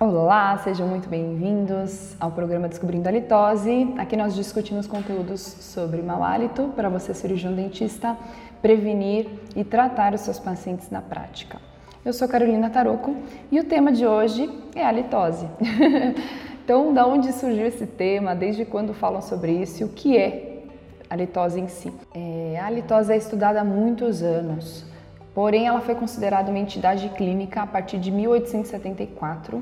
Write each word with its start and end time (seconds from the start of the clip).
Olá, 0.00 0.56
sejam 0.58 0.86
muito 0.86 1.08
bem-vindos 1.08 2.14
ao 2.20 2.30
programa 2.30 2.68
Descobrindo 2.68 3.08
a 3.08 3.10
Litose. 3.10 3.94
Aqui 3.98 4.16
nós 4.16 4.32
discutimos 4.32 4.86
conteúdos 4.86 5.40
sobre 5.40 6.02
mau 6.02 6.22
hálito 6.22 6.72
para 6.76 6.88
você, 6.88 7.12
cirurgião 7.12 7.52
dentista, 7.52 8.16
prevenir 8.62 9.26
e 9.56 9.64
tratar 9.64 10.14
os 10.14 10.20
seus 10.20 10.38
pacientes 10.38 10.88
na 10.88 11.02
prática. 11.02 11.58
Eu 12.04 12.12
sou 12.12 12.28
Carolina 12.28 12.70
Taroco 12.70 13.16
e 13.50 13.58
o 13.58 13.64
tema 13.64 13.90
de 13.90 14.06
hoje 14.06 14.48
é 14.72 14.86
a 14.86 14.92
litose. 14.92 15.48
então, 16.62 16.94
da 16.94 17.04
onde 17.04 17.32
surgiu 17.32 17.66
esse 17.66 17.84
tema? 17.84 18.36
Desde 18.36 18.64
quando 18.64 18.94
falam 18.94 19.20
sobre 19.20 19.50
isso? 19.50 19.82
E 19.82 19.84
o 19.84 19.88
que 19.88 20.16
é 20.16 20.62
a 21.10 21.16
litose 21.16 21.58
em 21.58 21.66
si? 21.66 21.92
É, 22.14 22.60
a 22.62 22.70
litose 22.70 23.12
é 23.12 23.16
estudada 23.16 23.62
há 23.62 23.64
muitos 23.64 24.22
anos, 24.22 24.86
porém 25.34 25.66
ela 25.66 25.80
foi 25.80 25.96
considerada 25.96 26.50
uma 26.50 26.58
entidade 26.60 27.08
clínica 27.16 27.62
a 27.62 27.66
partir 27.66 27.98
de 27.98 28.12
1874 28.12 29.60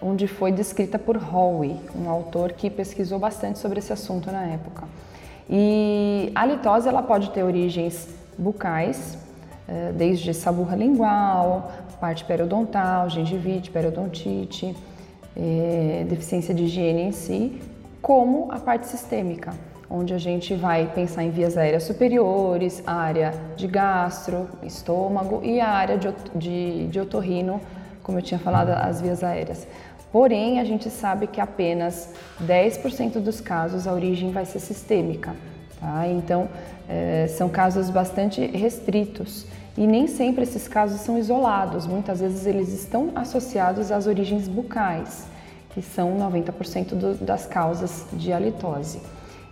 onde 0.00 0.26
foi 0.26 0.52
descrita 0.52 0.98
por 0.98 1.16
Howe, 1.16 1.76
um 1.94 2.10
autor 2.10 2.52
que 2.52 2.68
pesquisou 2.68 3.18
bastante 3.18 3.58
sobre 3.58 3.78
esse 3.78 3.92
assunto 3.92 4.30
na 4.30 4.44
época. 4.44 4.84
E 5.48 6.30
a 6.34 6.44
litose 6.44 6.88
ela 6.88 7.02
pode 7.02 7.30
ter 7.30 7.42
origens 7.42 8.08
bucais, 8.36 9.16
eh, 9.68 9.92
desde 9.94 10.34
saburra 10.34 10.76
lingual, 10.76 11.72
parte 12.00 12.24
periodontal, 12.24 13.08
gengivite, 13.08 13.70
periodontite, 13.70 14.76
eh, 15.36 16.04
deficiência 16.08 16.54
de 16.54 16.64
higiene 16.64 17.02
em 17.02 17.12
si, 17.12 17.60
como 18.02 18.50
a 18.52 18.58
parte 18.58 18.86
sistêmica, 18.86 19.54
onde 19.88 20.12
a 20.12 20.18
gente 20.18 20.54
vai 20.54 20.86
pensar 20.94 21.22
em 21.22 21.30
vias 21.30 21.56
aéreas 21.56 21.84
superiores, 21.84 22.82
área 22.86 23.32
de 23.56 23.66
gastro, 23.66 24.48
estômago 24.62 25.40
e 25.42 25.60
a 25.60 25.68
área 25.68 25.96
de, 25.96 26.08
de, 26.34 26.86
de 26.88 27.00
otorrino, 27.00 27.60
como 28.06 28.18
eu 28.18 28.22
tinha 28.22 28.38
falado, 28.38 28.68
as 28.68 29.00
vias 29.00 29.24
aéreas. 29.24 29.66
Porém, 30.12 30.60
a 30.60 30.64
gente 30.64 30.88
sabe 30.88 31.26
que 31.26 31.40
apenas 31.40 32.10
10% 32.40 33.18
dos 33.18 33.40
casos 33.40 33.88
a 33.88 33.92
origem 33.92 34.30
vai 34.30 34.44
ser 34.44 34.60
sistêmica. 34.60 35.34
Tá? 35.80 36.06
Então, 36.06 36.48
é, 36.88 37.26
são 37.26 37.48
casos 37.48 37.90
bastante 37.90 38.46
restritos 38.46 39.44
e 39.76 39.88
nem 39.88 40.06
sempre 40.06 40.44
esses 40.44 40.68
casos 40.68 41.00
são 41.00 41.18
isolados. 41.18 41.84
Muitas 41.84 42.20
vezes 42.20 42.46
eles 42.46 42.72
estão 42.72 43.10
associados 43.16 43.90
às 43.90 44.06
origens 44.06 44.46
bucais, 44.46 45.26
que 45.70 45.82
são 45.82 46.16
90% 46.16 46.94
do, 46.94 47.14
das 47.14 47.44
causas 47.44 48.06
de 48.12 48.32
halitose. 48.32 49.00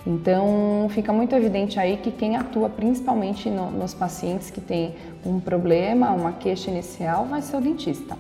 Então, 0.07 0.87
fica 0.91 1.13
muito 1.13 1.35
evidente 1.35 1.81
aí 1.81 1.97
que 1.97 2.13
quem 2.13 2.37
atua 2.37 2.69
principalmente 2.69 3.51
no, 3.51 3.69
nos 3.73 3.95
pacientes 3.95 4.49
que 4.49 4.61
têm 4.61 4.95
um 5.27 5.41
problema, 5.41 6.13
uma 6.13 6.33
queixa 6.33 6.71
inicial, 6.71 7.25
vai 7.25 7.43
ser 7.43 7.57
o 7.57 7.61
dentista. 7.61 8.17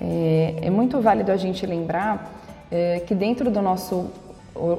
É, 0.00 0.54
é 0.62 0.70
muito 0.70 1.00
válido 1.00 1.30
a 1.30 1.36
gente 1.36 1.64
lembrar 1.66 2.32
é, 2.70 3.00
que 3.00 3.14
dentro 3.14 3.50
do 3.50 3.60
nosso, 3.60 4.10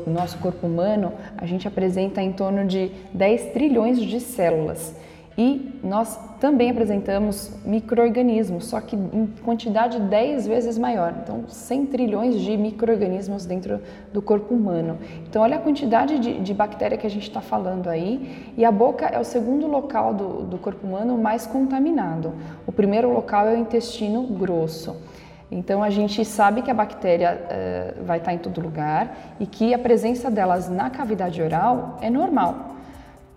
nosso 0.07 0.37
corpo 0.39 0.65
humano 0.65 1.13
a 1.37 1.45
gente 1.45 1.67
apresenta 1.67 2.21
em 2.21 2.31
torno 2.31 2.65
de 2.65 2.91
10 3.13 3.53
trilhões 3.53 3.99
de 3.99 4.19
células 4.19 4.95
e 5.37 5.79
nós 5.83 6.19
também 6.41 6.69
apresentamos 6.69 7.51
micro-organismos, 7.63 8.65
só 8.65 8.81
que 8.81 8.95
em 8.95 9.27
quantidade 9.43 9.99
10 9.99 10.45
vezes 10.45 10.77
maior. 10.77 11.15
Então, 11.23 11.45
100 11.47 11.85
trilhões 11.85 12.39
de 12.41 12.57
micro-organismos 12.57 13.45
dentro 13.45 13.79
do 14.11 14.21
corpo 14.21 14.53
humano. 14.53 14.97
Então, 15.27 15.41
olha 15.41 15.55
a 15.55 15.59
quantidade 15.59 16.19
de, 16.19 16.39
de 16.41 16.53
bactéria 16.53 16.97
que 16.97 17.07
a 17.07 17.09
gente 17.09 17.27
está 17.27 17.41
falando 17.41 17.87
aí. 17.87 18.51
E 18.57 18.65
a 18.65 18.71
boca 18.71 19.05
é 19.05 19.19
o 19.19 19.23
segundo 19.23 19.67
local 19.67 20.13
do, 20.13 20.43
do 20.43 20.57
corpo 20.57 20.85
humano 20.85 21.17
mais 21.17 21.47
contaminado. 21.47 22.33
O 22.67 22.71
primeiro 22.71 23.11
local 23.13 23.47
é 23.47 23.53
o 23.53 23.57
intestino 23.57 24.23
grosso. 24.23 24.95
Então 25.51 25.83
a 25.83 25.89
gente 25.89 26.23
sabe 26.23 26.61
que 26.61 26.71
a 26.71 26.73
bactéria 26.73 27.37
uh, 27.37 28.05
vai 28.05 28.19
estar 28.19 28.33
em 28.33 28.37
todo 28.37 28.61
lugar 28.61 29.35
e 29.37 29.45
que 29.45 29.73
a 29.73 29.79
presença 29.79 30.31
delas 30.31 30.69
na 30.69 30.89
cavidade 30.89 31.41
oral 31.41 31.97
é 32.01 32.09
normal. 32.09 32.77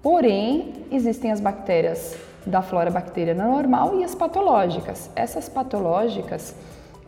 Porém, 0.01 0.87
existem 0.93 1.33
as 1.33 1.41
bactérias 1.41 2.17
da 2.47 2.63
flora 2.63 2.91
bacteriana 2.91 3.47
normal 3.47 3.99
e 3.99 4.05
as 4.05 4.15
patológicas. 4.15 5.11
Essas 5.17 5.49
patológicas, 5.49 6.55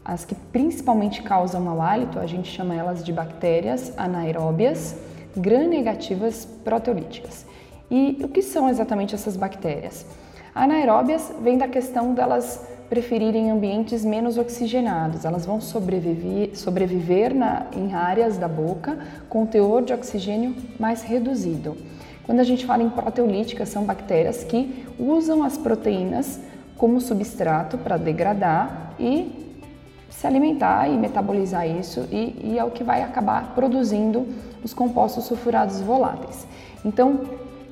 as 0.05 0.25
que 0.25 0.35
principalmente 0.35 1.23
causam 1.23 1.61
mau 1.61 1.81
hálito, 1.81 2.19
a 2.19 2.27
gente 2.27 2.49
chama 2.49 2.75
elas 2.75 3.05
de 3.05 3.13
bactérias 3.13 3.93
anaeróbias 3.97 4.97
gram-negativas 5.37 6.47
proteolíticas. 6.65 7.47
E 7.91 8.19
o 8.25 8.29
que 8.29 8.43
são 8.43 8.69
exatamente 8.69 9.15
essas 9.15 9.37
bactérias? 9.37 10.07
Anaeróbias 10.55 11.33
vem 11.43 11.59
da 11.59 11.69
questão 11.69 12.15
delas 12.15 12.67
preferirem 12.89 13.51
ambientes 13.51 14.05
menos 14.05 14.39
oxigenados. 14.39 15.25
Elas 15.25 15.45
vão 15.45 15.61
sobreviver, 15.61 16.57
sobreviver 16.57 17.35
na, 17.35 17.67
em 17.73 17.95
áreas 17.95 18.39
da 18.39 18.49
boca 18.49 18.99
com 19.29 19.47
teor 19.47 19.83
de 19.83 19.93
oxigênio 19.93 20.55
mais 20.79 21.03
reduzido. 21.03 21.77
Quando 22.25 22.41
a 22.41 22.45
gente 22.45 22.67
fala 22.67 22.83
em 22.83 22.91
proteolíticas, 22.91 23.69
são 23.69 23.85
bactérias 23.85 24.43
que 24.43 24.85
usam 24.99 25.43
as 25.43 25.57
proteínas 25.57 26.41
como 26.77 27.01
substrato 27.01 27.79
para 27.79 27.97
degradar 27.97 28.95
e 28.99 29.45
se 30.11 30.27
alimentar 30.27 30.89
e 30.89 30.97
metabolizar 30.97 31.69
isso 31.69 32.07
e, 32.11 32.53
e, 32.53 32.59
é 32.59 32.65
o 32.65 32.71
que 32.71 32.83
vai 32.83 33.03
acabar 33.03 33.55
produzindo 33.55 34.27
os 34.65 34.73
compostos 34.73 35.25
sulfurados 35.25 35.81
voláteis. 35.81 36.47
Então, 36.85 37.21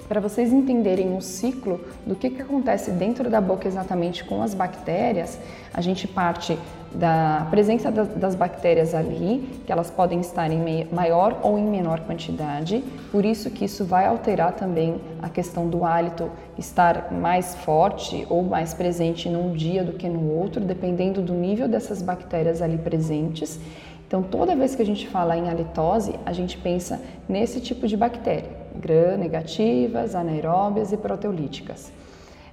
para 0.09 0.21
vocês 0.21 0.53
entenderem 0.53 1.17
o 1.17 1.21
ciclo 1.21 1.81
do 2.07 2.15
que, 2.15 2.31
que 2.31 2.43
acontece 2.43 2.91
dentro 2.91 3.31
da 3.31 3.41
boca 3.41 3.67
exatamente 3.67 4.25
com 4.25 4.43
as 4.43 4.55
bactérias, 4.55 5.39
a 5.73 5.81
gente 5.81 6.07
parte 6.07 6.59
da 6.95 7.49
presença 7.51 7.91
das 7.91 8.35
bactérias 8.37 8.95
ali, 8.95 9.61
que 9.67 9.73
elas 9.73 9.91
podem 9.91 10.21
estar 10.21 10.51
em 10.51 10.87
maior 10.93 11.41
ou 11.43 11.59
em 11.59 11.65
menor 11.65 12.01
quantidade, 12.01 12.85
por 13.11 13.25
isso 13.25 13.51
que 13.51 13.65
isso 13.65 13.85
vai 13.85 14.07
alterar 14.07 14.53
também 14.53 15.01
a 15.21 15.29
questão 15.29 15.69
do 15.69 15.85
hálito 15.85 16.31
estar 16.57 17.13
mais 17.13 17.55
forte 17.57 18.25
ou 18.31 18.45
mais 18.45 18.73
presente 18.73 19.29
num 19.29 19.53
dia 19.53 19.83
do 19.83 19.95
que 19.95 20.09
no 20.09 20.31
outro, 20.31 20.61
dependendo 20.61 21.21
do 21.21 21.33
nível 21.33 21.67
dessas 21.67 22.01
bactérias 22.01 22.63
ali 22.63 22.79
presentes. 22.79 23.59
Então, 24.07 24.23
toda 24.23 24.55
vez 24.55 24.77
que 24.77 24.83
a 24.83 24.87
gente 24.87 25.09
fala 25.09 25.37
em 25.37 25.49
halitose, 25.49 26.15
a 26.25 26.33
gente 26.33 26.57
pensa 26.59 27.01
nesse 27.29 27.61
tipo 27.61 27.89
de 27.89 27.97
bactéria 27.97 28.64
gram-negativas, 28.75 30.15
anaeróbias 30.15 30.93
e 30.93 30.97
proteolíticas. 30.97 31.93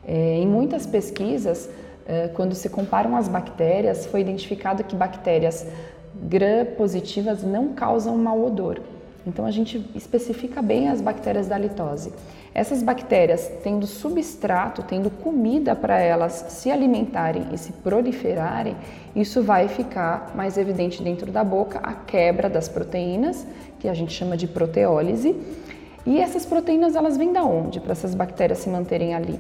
É, 0.08 0.38
em 0.38 0.48
muitas 0.48 0.86
pesquisas, 0.86 1.70
é, 2.06 2.28
quando 2.30 2.56
se 2.56 2.70
comparam 2.70 3.16
as 3.16 3.28
bactérias, 3.28 4.06
foi 4.06 4.22
identificado 4.22 4.84
que 4.84 4.96
bactérias 4.96 5.68
gram-positivas 6.24 7.44
não 7.44 7.70
causam 7.70 8.18
mau 8.18 8.46
odor. 8.46 8.82
Então 9.26 9.46
a 9.46 9.52
gente 9.52 9.86
especifica 9.94 10.62
bem 10.62 10.90
as 10.90 11.00
bactérias 11.00 11.48
da 11.48 11.58
litose. 11.58 12.12
Essas 12.54 12.84
bactérias, 12.84 13.50
tendo 13.64 13.86
substrato, 13.86 14.84
tendo 14.84 15.10
comida 15.10 15.76
para 15.76 16.00
elas 16.00 16.46
se 16.50 16.70
alimentarem 16.70 17.48
e 17.54 17.58
se 17.58 17.72
proliferarem, 17.72 18.76
isso 19.16 19.42
vai 19.42 19.68
ficar 19.68 20.32
mais 20.36 20.58
evidente 20.58 21.02
dentro 21.02 21.32
da 21.32 21.44
boca, 21.44 21.80
a 21.82 21.94
quebra 21.94 22.50
das 22.50 22.68
proteínas, 22.68 23.46
que 23.80 23.88
a 23.88 23.94
gente 23.94 24.12
chama 24.12 24.36
de 24.36 24.48
proteólise, 24.48 25.36
e 26.06 26.20
essas 26.20 26.46
proteínas 26.46 26.96
elas 26.96 27.18
vêm 27.18 27.32
da 27.32 27.44
onde 27.44 27.80
para 27.80 27.92
essas 27.92 28.16
bactérias 28.16 28.60
se 28.60 28.70
manterem 28.70 29.14
ali? 29.14 29.40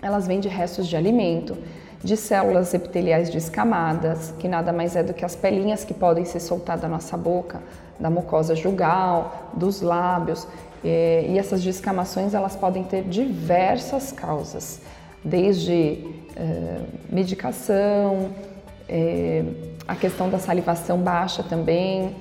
Elas 0.00 0.26
vêm 0.26 0.40
de 0.40 0.48
restos 0.48 0.86
de 0.86 0.96
alimento, 0.96 1.56
de 2.02 2.16
células 2.16 2.74
epiteliais 2.74 3.30
descamadas, 3.30 4.34
que 4.38 4.46
nada 4.46 4.72
mais 4.72 4.94
é 4.94 5.02
do 5.02 5.14
que 5.14 5.24
as 5.24 5.34
pelinhas 5.34 5.84
que 5.84 5.94
podem 5.94 6.24
se 6.24 6.38
soltar 6.38 6.76
da 6.78 6.86
nossa 6.86 7.16
boca, 7.16 7.62
da 7.98 8.10
mucosa 8.10 8.54
jugal, 8.54 9.50
dos 9.54 9.80
lábios. 9.80 10.46
E 10.84 11.38
essas 11.38 11.62
descamações 11.62 12.34
elas 12.34 12.54
podem 12.54 12.84
ter 12.84 13.04
diversas 13.04 14.12
causas, 14.12 14.82
desde 15.24 16.04
eh, 16.36 16.80
medicação, 17.08 18.28
eh, 18.86 19.44
a 19.88 19.94
questão 19.94 20.28
da 20.28 20.38
salivação 20.38 20.98
baixa 20.98 21.42
também, 21.42 22.14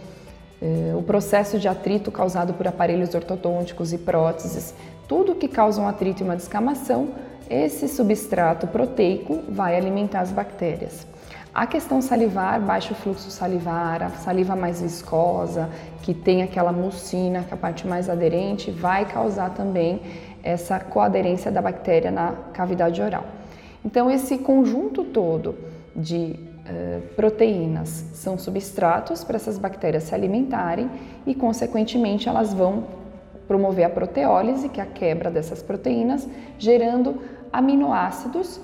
o 0.95 1.03
processo 1.03 1.59
de 1.59 1.67
atrito 1.67 2.11
causado 2.11 2.53
por 2.53 2.67
aparelhos 2.67 3.13
ortodônticos 3.13 3.91
e 3.91 3.97
próteses, 3.97 4.73
tudo 5.07 5.35
que 5.35 5.47
causa 5.47 5.81
um 5.81 5.87
atrito 5.87 6.21
e 6.21 6.23
uma 6.23 6.35
descamação, 6.35 7.09
esse 7.49 7.87
substrato 7.87 8.67
proteico 8.67 9.41
vai 9.49 9.75
alimentar 9.75 10.21
as 10.21 10.31
bactérias. 10.31 11.05
A 11.53 11.67
questão 11.67 12.01
salivar, 12.01 12.59
baixo 12.59 12.95
fluxo 12.95 13.29
salivar, 13.29 14.01
a 14.01 14.09
saliva 14.09 14.55
mais 14.55 14.81
viscosa, 14.81 15.69
que 16.01 16.13
tem 16.13 16.41
aquela 16.41 16.71
mucina, 16.71 17.43
que 17.43 17.51
é 17.51 17.53
a 17.53 17.57
parte 17.57 17.85
mais 17.85 18.09
aderente, 18.09 18.71
vai 18.71 19.05
causar 19.05 19.51
também 19.51 20.01
essa 20.41 20.79
coaderência 20.79 21.51
da 21.51 21.61
bactéria 21.61 22.09
na 22.09 22.33
cavidade 22.53 23.01
oral. 23.01 23.25
Então, 23.85 24.09
esse 24.09 24.39
conjunto 24.39 25.03
todo 25.03 25.55
de 25.95 26.39
eh, 26.65 27.01
proteínas 27.15 28.05
são 28.13 28.37
substratos 28.37 29.23
para 29.23 29.35
essas 29.35 29.57
bactérias 29.57 30.03
se 30.03 30.15
alimentarem 30.15 30.89
e, 31.25 31.35
consequentemente, 31.35 32.29
elas 32.29 32.53
vão 32.53 32.85
promover 33.47 33.85
a 33.85 33.89
proteólise, 33.89 34.69
que 34.69 34.79
é 34.79 34.83
a 34.83 34.85
quebra 34.85 35.29
dessas 35.29 35.61
proteínas, 35.61 36.27
gerando 36.57 37.21
aminoácidos 37.51 38.57
uh, 38.57 38.61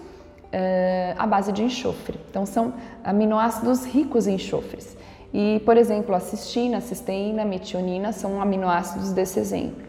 à 1.17 1.27
base 1.27 1.51
de 1.51 1.61
enxofre. 1.61 2.17
Então, 2.29 2.45
são 2.45 2.73
aminoácidos 3.03 3.85
ricos 3.85 4.27
em 4.27 4.35
enxofres. 4.35 4.97
E, 5.33 5.61
por 5.65 5.77
exemplo, 5.77 6.15
a 6.15 6.19
cistina, 6.19 6.77
a 6.77 6.81
cisteína, 6.81 7.43
a 7.43 7.45
metionina 7.45 8.11
são 8.11 8.41
aminoácidos 8.41 9.11
desse 9.11 9.39
exemplo. 9.39 9.85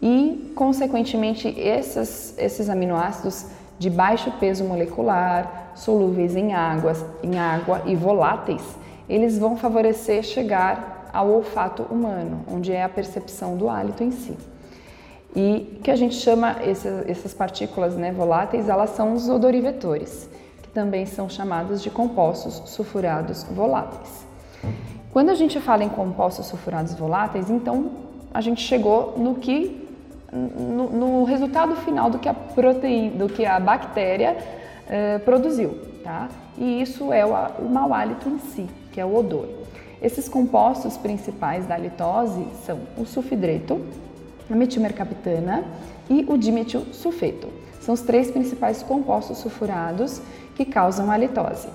E, 0.00 0.52
consequentemente, 0.54 1.48
esses, 1.48 2.34
esses 2.38 2.70
aminoácidos 2.70 3.46
de 3.82 3.90
baixo 3.90 4.30
peso 4.38 4.62
molecular, 4.62 5.72
solúveis 5.74 6.36
em, 6.36 6.54
águas, 6.54 7.04
em 7.20 7.36
água 7.36 7.82
e 7.84 7.96
voláteis, 7.96 8.62
eles 9.08 9.36
vão 9.36 9.56
favorecer 9.56 10.22
chegar 10.22 11.10
ao 11.12 11.28
olfato 11.28 11.82
humano, 11.90 12.44
onde 12.48 12.72
é 12.72 12.84
a 12.84 12.88
percepção 12.88 13.56
do 13.56 13.68
hálito 13.68 14.04
em 14.04 14.12
si. 14.12 14.38
E 15.34 15.80
que 15.82 15.90
a 15.90 15.96
gente 15.96 16.14
chama 16.14 16.58
essas, 16.62 17.08
essas 17.08 17.34
partículas 17.34 17.96
né, 17.96 18.12
voláteis, 18.12 18.68
elas 18.68 18.90
são 18.90 19.14
os 19.14 19.28
odorivetores, 19.28 20.30
que 20.62 20.68
também 20.68 21.04
são 21.04 21.28
chamados 21.28 21.82
de 21.82 21.90
compostos 21.90 22.62
sulfurados 22.66 23.42
voláteis. 23.50 24.24
Quando 25.12 25.30
a 25.30 25.34
gente 25.34 25.58
fala 25.58 25.82
em 25.82 25.88
compostos 25.88 26.46
sulfurados 26.46 26.94
voláteis, 26.94 27.50
então 27.50 27.90
a 28.32 28.40
gente 28.40 28.62
chegou 28.62 29.14
no 29.18 29.34
que 29.34 29.81
no, 30.32 30.88
no 30.88 31.24
resultado 31.24 31.76
final 31.76 32.08
do 32.08 32.18
que 32.18 32.28
a 32.28 32.34
proteína, 32.34 33.16
do 33.16 33.28
que 33.28 33.44
a 33.44 33.60
bactéria 33.60 34.36
eh, 34.88 35.18
produziu, 35.18 35.78
tá? 36.02 36.28
E 36.56 36.80
isso 36.80 37.12
é 37.12 37.24
o, 37.24 37.32
o 37.58 37.68
mau 37.68 37.92
hálito 37.92 38.28
em 38.28 38.38
si, 38.38 38.66
que 38.90 39.00
é 39.00 39.04
o 39.04 39.14
odor. 39.14 39.48
Esses 40.00 40.28
compostos 40.28 40.96
principais 40.96 41.66
da 41.66 41.74
halitose 41.74 42.44
são 42.64 42.80
o 42.96 43.04
sulfidreto, 43.04 43.80
a 44.50 44.54
metilmercaptana 44.54 45.64
e 46.10 46.24
o 46.28 46.36
dimetilsulfeto. 46.36 47.48
São 47.80 47.94
os 47.94 48.00
três 48.00 48.30
principais 48.30 48.82
compostos 48.82 49.38
sulfurados 49.38 50.20
que 50.54 50.64
causam 50.64 51.10
a 51.10 51.14
halitose. 51.14 51.68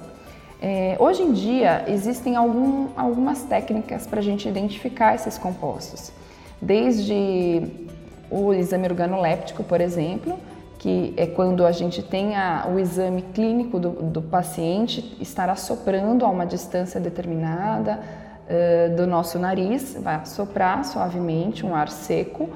É, 0.61 0.97
hoje 0.99 1.21
em 1.21 1.31
dia 1.31 1.85
existem 1.87 2.35
algum, 2.35 2.87
algumas 2.97 3.43
técnicas 3.43 4.07
para 4.07 4.19
a 4.19 4.23
gente 4.23 4.49
identificar 4.49 5.13
esses 5.13 5.37
compostos, 5.37 6.11
desde 6.59 7.86
o 8.29 8.53
exame 8.53 8.87
organoléptico, 8.87 9.63
por 9.63 9.81
exemplo, 9.81 10.37
que 10.77 11.13
é 11.17 11.25
quando 11.25 11.65
a 11.65 11.71
gente 11.71 12.03
tem 12.03 12.35
a, 12.35 12.67
o 12.71 12.79
exame 12.79 13.21
clínico 13.33 13.79
do, 13.79 13.89
do, 13.89 14.21
paciente 14.21 15.17
estar 15.19 15.49
assoprando 15.49 16.25
a 16.25 16.29
uma 16.29 16.45
distância 16.45 16.99
determinada 16.99 17.99
uh, 17.99 18.95
do 18.95 19.07
nosso 19.07 19.39
nariz, 19.39 19.97
vai 19.99 20.15
assoprar 20.15 20.85
suavemente 20.85 21.65
um 21.65 21.73
ar 21.73 21.89
seco 21.89 22.49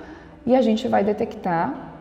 e 0.46 0.56
a 0.56 0.62
gente 0.62 0.88
vai 0.88 1.04
detectar 1.04 1.92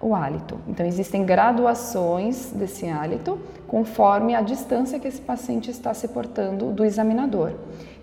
o 0.00 0.14
hálito. 0.14 0.58
Então, 0.68 0.84
existem 0.84 1.24
graduações 1.24 2.52
desse 2.52 2.86
hálito 2.86 3.38
conforme 3.66 4.34
a 4.34 4.40
distância 4.40 4.98
que 4.98 5.08
esse 5.08 5.20
paciente 5.20 5.70
está 5.70 5.92
se 5.94 6.08
portando 6.08 6.70
do 6.72 6.84
examinador. 6.84 7.52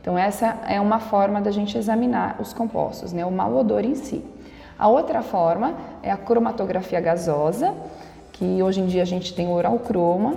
Então, 0.02 0.18
essa 0.18 0.60
é 0.68 0.82
uma 0.82 1.00
forma 1.00 1.40
da 1.40 1.52
gente 1.52 1.78
examinar 1.78 2.36
os 2.40 2.52
compostos, 2.52 3.14
né? 3.14 3.26
o 3.26 3.32
mau 3.32 3.56
odor 3.56 3.86
em 3.86 3.96
si. 3.96 4.24
A 4.84 4.90
outra 4.90 5.22
forma 5.22 5.76
é 6.04 6.12
a 6.12 6.18
cromatografia 6.18 7.00
gasosa, 7.00 7.74
que 8.34 8.62
hoje 8.62 8.82
em 8.82 8.86
dia 8.86 9.02
a 9.02 9.06
gente 9.06 9.34
tem 9.34 9.48
o 9.48 9.52
oral 9.52 9.80
croma, 9.80 10.36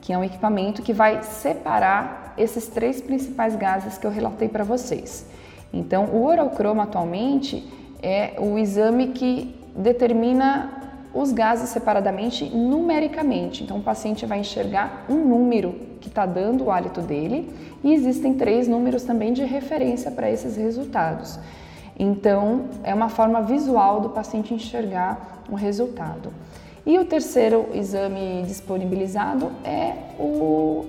que 0.00 0.12
é 0.12 0.16
um 0.16 0.22
equipamento 0.22 0.80
que 0.80 0.92
vai 0.92 1.24
separar 1.24 2.32
esses 2.38 2.68
três 2.68 3.00
principais 3.00 3.56
gases 3.56 3.98
que 3.98 4.06
eu 4.06 4.10
relatei 4.12 4.48
para 4.48 4.62
vocês. 4.62 5.26
Então, 5.72 6.04
o 6.04 6.24
oral 6.24 6.50
croma 6.50 6.84
atualmente 6.84 7.68
é 8.00 8.34
o 8.38 8.56
exame 8.56 9.08
que 9.08 9.56
determina 9.74 10.70
os 11.12 11.32
gases 11.32 11.70
separadamente 11.70 12.44
numericamente. 12.44 13.64
Então, 13.64 13.78
o 13.78 13.82
paciente 13.82 14.24
vai 14.24 14.38
enxergar 14.38 15.04
um 15.08 15.16
número 15.16 15.74
que 16.00 16.06
está 16.06 16.24
dando 16.26 16.66
o 16.66 16.70
hálito 16.70 17.00
dele 17.00 17.52
e 17.82 17.92
existem 17.92 18.34
três 18.34 18.68
números 18.68 19.02
também 19.02 19.32
de 19.32 19.42
referência 19.42 20.12
para 20.12 20.30
esses 20.30 20.56
resultados. 20.56 21.40
Então, 21.98 22.66
é 22.82 22.94
uma 22.94 23.08
forma 23.08 23.42
visual 23.42 24.00
do 24.00 24.08
paciente 24.10 24.54
enxergar 24.54 25.42
o 25.50 25.54
resultado. 25.54 26.32
E 26.86 26.98
o 26.98 27.04
terceiro 27.04 27.68
exame 27.74 28.42
disponibilizado 28.46 29.52
é 29.64 29.94
o 30.18 30.86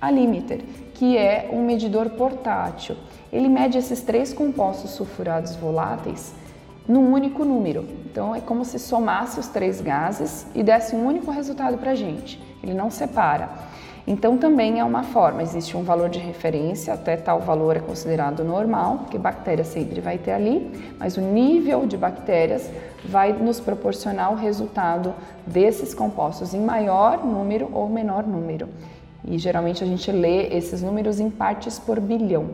Alimiter, 0.00 0.62
que 0.94 1.16
é 1.16 1.48
um 1.52 1.64
medidor 1.64 2.10
portátil. 2.10 2.96
Ele 3.32 3.48
mede 3.48 3.78
esses 3.78 4.00
três 4.00 4.32
compostos 4.32 4.90
sulfurados 4.90 5.54
voláteis 5.56 6.34
num 6.88 7.12
único 7.12 7.44
número. 7.44 7.86
Então, 8.06 8.34
é 8.34 8.40
como 8.40 8.64
se 8.64 8.78
somasse 8.78 9.38
os 9.38 9.46
três 9.46 9.80
gases 9.80 10.46
e 10.54 10.62
desse 10.62 10.96
um 10.96 11.06
único 11.06 11.30
resultado 11.30 11.78
para 11.78 11.92
a 11.92 11.94
gente. 11.94 12.42
Ele 12.62 12.74
não 12.74 12.90
separa. 12.90 13.48
Então 14.06 14.38
também 14.38 14.80
é 14.80 14.84
uma 14.84 15.02
forma, 15.02 15.42
existe 15.42 15.76
um 15.76 15.82
valor 15.82 16.08
de 16.08 16.18
referência, 16.18 16.94
até 16.94 17.16
tal 17.16 17.40
valor 17.40 17.76
é 17.76 17.80
considerado 17.80 18.42
normal, 18.42 18.98
porque 18.98 19.18
bactéria 19.18 19.64
sempre 19.64 20.00
vai 20.00 20.18
ter 20.18 20.32
ali, 20.32 20.70
mas 20.98 21.16
o 21.16 21.20
nível 21.20 21.86
de 21.86 21.96
bactérias 21.96 22.70
vai 23.04 23.32
nos 23.32 23.60
proporcionar 23.60 24.32
o 24.32 24.36
resultado 24.36 25.14
desses 25.46 25.94
compostos 25.94 26.54
em 26.54 26.60
maior 26.60 27.24
número 27.24 27.68
ou 27.72 27.88
menor 27.88 28.26
número. 28.26 28.68
E 29.24 29.38
geralmente 29.38 29.84
a 29.84 29.86
gente 29.86 30.10
lê 30.10 30.48
esses 30.48 30.82
números 30.82 31.20
em 31.20 31.30
partes 31.30 31.78
por 31.78 32.00
bilhão. 32.00 32.50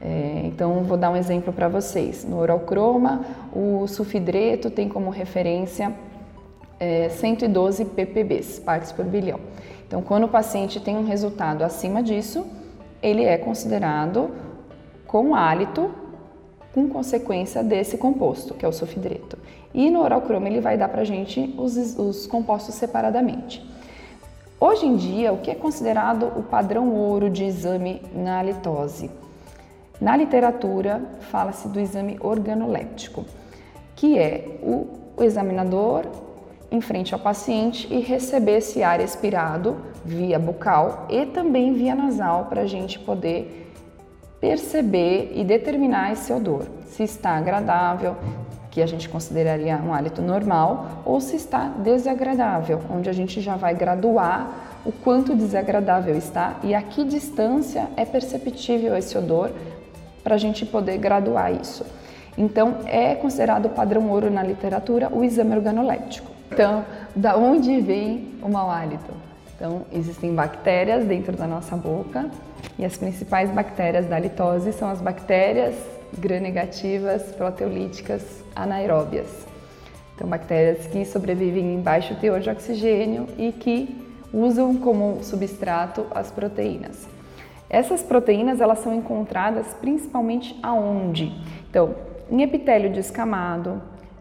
É, 0.00 0.42
então, 0.44 0.82
vou 0.82 0.96
dar 0.96 1.10
um 1.10 1.16
exemplo 1.16 1.52
para 1.52 1.68
vocês. 1.68 2.24
No 2.24 2.40
oralcroma, 2.40 3.24
o 3.52 3.86
sulfidreto 3.86 4.68
tem 4.68 4.88
como 4.88 5.10
referência 5.10 5.92
é, 6.80 7.08
112 7.08 7.84
ppbs, 7.84 8.58
partes 8.58 8.90
por 8.90 9.04
bilhão. 9.04 9.38
Então, 9.92 10.00
quando 10.00 10.24
o 10.24 10.28
paciente 10.28 10.80
tem 10.80 10.96
um 10.96 11.04
resultado 11.04 11.62
acima 11.62 12.02
disso, 12.02 12.46
ele 13.02 13.24
é 13.24 13.36
considerado 13.36 14.30
com 15.06 15.34
hálito 15.34 15.90
com 16.72 16.88
consequência 16.88 17.62
desse 17.62 17.98
composto, 17.98 18.54
que 18.54 18.64
é 18.64 18.68
o 18.68 18.72
sulfidreto. 18.72 19.36
E 19.74 19.90
no 19.90 20.00
oral 20.00 20.22
croma 20.22 20.48
ele 20.48 20.62
vai 20.62 20.78
dar 20.78 20.88
para 20.88 21.02
a 21.02 21.04
gente 21.04 21.54
os, 21.58 21.76
os 21.98 22.26
compostos 22.26 22.74
separadamente. 22.76 23.62
Hoje 24.58 24.86
em 24.86 24.96
dia, 24.96 25.30
o 25.30 25.42
que 25.42 25.50
é 25.50 25.54
considerado 25.54 26.24
o 26.38 26.42
padrão 26.42 26.94
ouro 26.94 27.28
de 27.28 27.44
exame 27.44 28.00
na 28.14 28.42
litose? 28.42 29.10
Na 30.00 30.16
literatura, 30.16 31.02
fala-se 31.30 31.68
do 31.68 31.78
exame 31.78 32.16
organoléptico, 32.18 33.26
que 33.94 34.18
é 34.18 34.58
o, 34.62 34.86
o 35.18 35.22
examinador 35.22 36.06
em 36.72 36.80
frente 36.80 37.12
ao 37.12 37.20
paciente 37.20 37.86
e 37.92 38.00
receber 38.00 38.58
esse 38.58 38.82
ar 38.82 38.98
expirado 38.98 39.76
via 40.04 40.38
bucal 40.38 41.06
e 41.10 41.26
também 41.26 41.74
via 41.74 41.94
nasal 41.94 42.46
para 42.46 42.62
a 42.62 42.66
gente 42.66 42.98
poder 42.98 43.70
perceber 44.40 45.32
e 45.36 45.44
determinar 45.44 46.12
esse 46.12 46.32
odor, 46.32 46.66
se 46.86 47.04
está 47.04 47.36
agradável, 47.36 48.16
que 48.72 48.82
a 48.82 48.86
gente 48.86 49.08
consideraria 49.08 49.76
um 49.76 49.92
hálito 49.92 50.22
normal, 50.22 51.02
ou 51.04 51.20
se 51.20 51.36
está 51.36 51.68
desagradável, 51.68 52.80
onde 52.90 53.08
a 53.08 53.12
gente 53.12 53.40
já 53.40 53.54
vai 53.54 53.74
graduar 53.74 54.80
o 54.84 54.90
quanto 54.90 55.36
desagradável 55.36 56.16
está 56.16 56.56
e 56.64 56.74
a 56.74 56.82
que 56.82 57.04
distância 57.04 57.86
é 57.96 58.04
perceptível 58.04 58.96
esse 58.96 59.16
odor 59.16 59.52
para 60.24 60.34
a 60.36 60.38
gente 60.38 60.64
poder 60.64 60.96
graduar 60.98 61.52
isso. 61.52 61.84
Então, 62.36 62.78
é 62.86 63.14
considerado 63.14 63.68
padrão 63.68 64.10
ouro 64.10 64.30
na 64.30 64.42
literatura 64.42 65.10
o 65.12 65.22
exame 65.22 65.54
organoléptico. 65.54 66.41
Então, 66.52 66.84
da 67.16 67.34
onde 67.34 67.80
vem 67.80 68.34
o 68.42 68.48
mau 68.48 68.70
hálito? 68.70 69.10
Então, 69.56 69.86
existem 69.90 70.34
bactérias 70.34 71.06
dentro 71.06 71.34
da 71.34 71.46
nossa 71.46 71.74
boca 71.76 72.28
e 72.78 72.84
as 72.84 72.94
principais 72.98 73.50
bactérias 73.50 74.06
da 74.06 74.16
halitose 74.16 74.70
são 74.74 74.90
as 74.90 75.00
bactérias 75.00 75.74
gram-negativas, 76.18 77.22
proteolíticas, 77.36 78.22
anaeróbias. 78.54 79.46
Então, 80.14 80.28
bactérias 80.28 80.86
que 80.86 81.06
sobrevivem 81.06 81.74
em 81.74 81.80
baixo 81.80 82.14
teor 82.16 82.40
de 82.40 82.50
oxigênio 82.50 83.26
e 83.38 83.50
que 83.50 83.98
usam 84.30 84.76
como 84.76 85.22
substrato 85.22 86.06
as 86.10 86.30
proteínas. 86.30 87.08
Essas 87.70 88.02
proteínas 88.02 88.60
elas 88.60 88.80
são 88.80 88.94
encontradas 88.94 89.68
principalmente 89.80 90.58
aonde? 90.62 91.32
Então, 91.70 91.94
em 92.30 92.42
epitélio 92.42 92.92
descamado, 92.92 93.80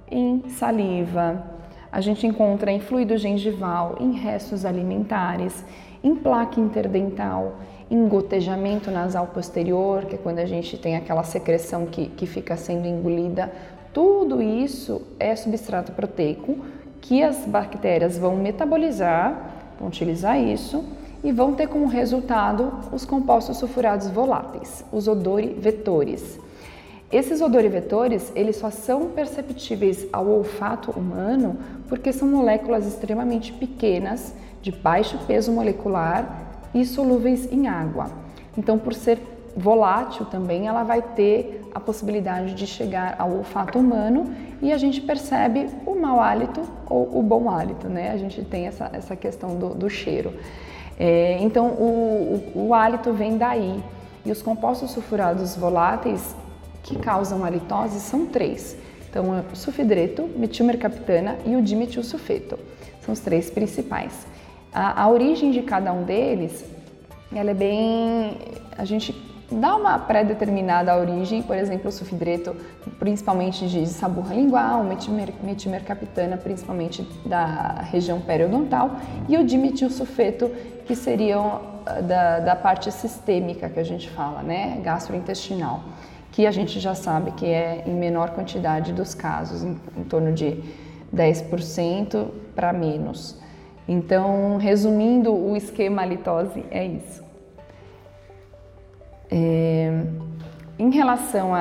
em 0.10 0.44
saliva, 0.50 1.51
a 1.92 2.00
gente 2.00 2.26
encontra 2.26 2.72
em 2.72 2.80
fluido 2.80 3.18
gengival, 3.18 3.98
em 4.00 4.14
restos 4.14 4.66
alimentares, 4.66 5.64
em 6.04 6.16
placa 6.16 6.60
interdental, 6.60 7.56
em 7.90 8.08
gotejamento 8.08 8.90
nasal 8.90 9.28
posterior, 9.28 10.06
que 10.06 10.16
é 10.16 10.18
quando 10.18 10.40
a 10.40 10.46
gente 10.46 10.78
tem 10.78 10.96
aquela 10.96 11.24
secreção 11.24 11.86
que, 11.86 12.08
que 12.08 12.26
fica 12.26 12.56
sendo 12.56 12.88
engolida. 12.88 13.52
Tudo 13.94 14.42
isso 14.42 15.02
é 15.20 15.36
substrato 15.36 15.92
proteico 15.92 16.58
que 17.02 17.22
as 17.22 17.46
bactérias 17.46 18.18
vão 18.18 18.38
metabolizar, 18.38 19.52
vão 19.78 19.90
utilizar 19.90 20.40
isso 20.40 20.86
e 21.24 21.32
vão 21.32 21.54
ter 21.54 21.68
como 21.68 21.88
resultado 21.88 22.72
os 22.94 23.06
compostos 23.06 23.58
sulfurados 23.58 24.08
voláteis, 24.08 24.86
os 24.92 25.08
odorivetores. 25.08 26.40
Esses 27.12 27.42
odorivetores, 27.42 28.32
eles 28.36 28.56
só 28.56 28.70
são 28.70 29.08
perceptíveis 29.10 30.08
ao 30.14 30.28
olfato 30.28 30.92
humano 30.92 31.58
porque 31.90 32.14
são 32.14 32.26
moléculas 32.26 32.88
extremamente 32.88 33.52
pequenas 33.52 34.34
de 34.62 34.72
baixo 34.72 35.18
peso 35.28 35.52
molecular 35.52 36.54
e 36.74 36.86
solúveis 36.86 37.52
em 37.52 37.68
água. 37.68 38.10
Então, 38.58 38.80
por 38.80 38.94
ser 38.94 39.20
volátil 39.58 40.26
também, 40.26 40.68
ela 40.68 40.84
vai 40.84 41.02
ter 41.02 41.68
a 41.76 41.82
possibilidade 41.82 42.54
de 42.54 42.66
chegar 42.66 43.16
ao 43.20 43.32
olfato 43.32 43.78
humano 43.78 44.34
e 44.62 44.72
a 44.72 44.78
gente 44.78 45.02
percebe 45.02 45.68
o 45.86 45.96
mau 45.96 46.22
hálito 46.22 46.62
ou 46.90 47.20
o 47.20 47.22
bom 47.22 47.50
hálito, 47.50 47.90
né? 47.90 48.12
A 48.12 48.18
gente 48.18 48.42
tem 48.44 48.68
essa, 48.68 48.90
essa 48.94 49.18
questão 49.18 49.58
do, 49.58 49.70
do 49.70 49.90
cheiro. 49.90 50.34
É, 50.98 51.38
então, 51.42 51.68
o, 51.68 52.42
o, 52.56 52.68
o 52.68 52.74
hálito 52.74 53.12
vem 53.12 53.38
daí. 53.38 53.84
E 54.24 54.32
os 54.32 54.42
compostos 54.42 54.92
sulfurados 54.92 55.56
voláteis 55.56 56.36
que 56.84 56.98
causam 56.98 57.44
halitose 57.44 58.00
são 58.00 58.26
três. 58.26 58.78
Então, 59.10 59.36
é 59.36 59.44
o 59.52 59.56
sulfidreto, 59.56 60.30
metilmercaptana 60.36 61.38
e 61.46 61.56
o 61.56 61.62
dimetilsulfeto. 61.62 62.58
São 63.02 63.14
os 63.14 63.20
três 63.20 63.50
principais. 63.50 64.26
A, 64.74 65.04
a 65.04 65.10
origem 65.10 65.52
de 65.52 65.62
cada 65.62 65.92
um 65.92 66.04
deles, 66.04 66.64
ela 67.34 67.52
é 67.52 67.54
bem... 67.54 68.38
A 68.78 68.86
gente 68.86 69.14
dá 69.52 69.76
uma 69.76 70.00
pré-determinada 70.00 70.96
origem, 70.98 71.42
por 71.42 71.58
exemplo, 71.58 71.90
o 71.90 71.92
sulfidreto, 71.92 72.56
principalmente 72.98 73.68
de 73.68 73.86
saburra 73.86 74.34
lingual, 74.34 74.84
metimer, 74.84 75.34
metimercaptana, 75.44 76.38
principalmente 76.38 77.06
da 77.26 77.82
região 77.92 78.22
periodontal, 78.22 78.92
e 79.28 79.38
o 79.38 79.44
dimetilsulfeto, 79.44 80.50
que 80.86 80.96
seriam 80.96 81.62
ah, 81.86 82.02
da, 82.02 82.40
da 82.40 82.56
parte 82.56 82.92
sistêmica 82.92 83.70
que 83.70 83.80
a 83.80 83.84
gente 83.84 84.10
fala, 84.10 84.42
né, 84.42 84.80
gastrointestinal, 84.82 85.84
que 86.32 86.48
a 86.48 86.52
gente 86.52 86.80
já 86.80 86.96
sabe 86.96 87.32
que 87.32 87.46
é 87.46 87.84
em 87.86 87.94
menor 87.94 88.32
quantidade 88.32 88.94
dos 88.94 89.14
casos, 89.14 89.64
em, 89.64 89.78
em 89.98 90.04
torno 90.04 90.32
de 90.34 90.64
10% 91.14 92.28
para 92.56 92.72
menos. 92.72 93.38
Então, 93.88 94.58
resumindo 94.58 95.34
o 95.34 95.56
esquema 95.58 96.06
litose, 96.06 96.64
é 96.72 96.86
isso. 96.86 97.24
É, 99.30 100.04
em 100.80 100.90
relação 100.90 101.52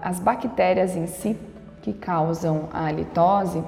às 0.00 0.20
bactérias 0.20 0.96
em 0.96 1.06
si 1.06 1.36
que 1.82 1.92
causam 1.92 2.68
a 2.72 2.90
litose, 2.92 3.62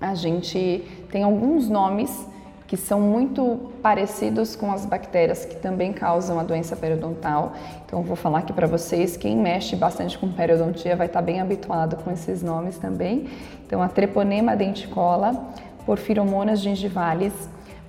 a 0.00 0.14
gente 0.14 0.84
tem 1.10 1.22
alguns 1.22 1.68
nomes 1.68 2.26
que 2.66 2.76
são 2.76 3.00
muito 3.00 3.72
parecidos 3.80 4.56
com 4.56 4.72
as 4.72 4.84
bactérias 4.84 5.44
que 5.44 5.56
também 5.56 5.92
causam 5.92 6.38
a 6.38 6.42
doença 6.42 6.74
periodontal. 6.74 7.52
Então, 7.84 8.02
vou 8.02 8.16
falar 8.16 8.40
aqui 8.40 8.52
para 8.52 8.66
vocês, 8.66 9.16
quem 9.16 9.36
mexe 9.36 9.76
bastante 9.76 10.18
com 10.18 10.30
periodontia 10.32 10.96
vai 10.96 11.06
estar 11.06 11.22
bem 11.22 11.40
habituado 11.40 11.96
com 12.02 12.10
esses 12.10 12.42
nomes 12.42 12.76
também. 12.78 13.28
Então, 13.64 13.80
a 13.80 13.88
Treponema 13.88 14.56
denticola, 14.56 15.52
Porphyromonas 15.84 16.60
gingivales, 16.60 17.32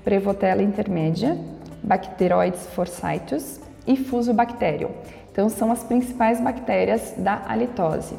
Prevotella 0.03 0.61
intermédia, 0.61 1.37
Bacteroides 1.83 2.67
forsythus 2.67 3.59
e 3.85 3.95
Fusobacterium. 3.97 4.91
Então, 5.31 5.49
são 5.49 5.71
as 5.71 5.83
principais 5.83 6.39
bactérias 6.39 7.13
da 7.17 7.43
halitose. 7.47 8.15